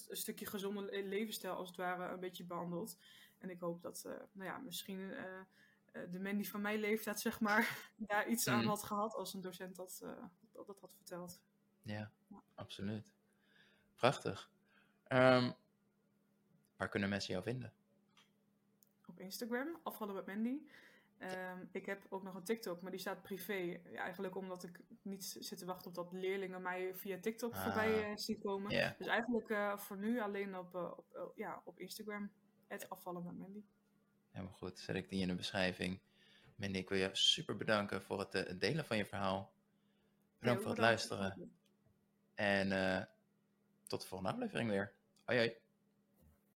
[0.08, 2.98] een stukje gezonde levensstijl als het ware een beetje behandeld.
[3.38, 5.40] En ik hoop dat, uh, nou ja, misschien uh,
[6.10, 8.54] de Mandy van mijn leeftijd, zeg maar, daar iets mm.
[8.54, 9.98] aan had gehad als een docent dat,
[10.52, 11.40] dat, dat had verteld.
[11.82, 12.42] Ja, ja.
[12.54, 13.12] absoluut.
[13.94, 14.50] Prachtig.
[15.08, 15.54] Um,
[16.76, 17.72] waar kunnen mensen jou vinden?
[19.06, 20.60] Op Instagram, afvallen met Mandy.
[21.22, 23.80] Um, ik heb ook nog een TikTok, maar die staat privé.
[23.90, 27.62] Ja, eigenlijk omdat ik niet zit te wachten op dat leerlingen mij via TikTok ah,
[27.62, 28.70] voorbij uh, zien komen.
[28.70, 28.98] Yeah.
[28.98, 30.90] Dus eigenlijk uh, voor nu alleen op, uh,
[31.22, 32.30] op, ja, op Instagram.
[32.66, 33.62] Het afvallen met Mandy.
[34.30, 36.00] Helemaal goed, zet ik die in de beschrijving.
[36.54, 39.52] Mandy, ik wil je super bedanken voor het, het delen van je verhaal.
[40.38, 41.52] Bedankt voor het luisteren.
[42.34, 42.68] En
[43.86, 44.92] tot de volgende aflevering weer.
[45.24, 45.61] Hoi hoi.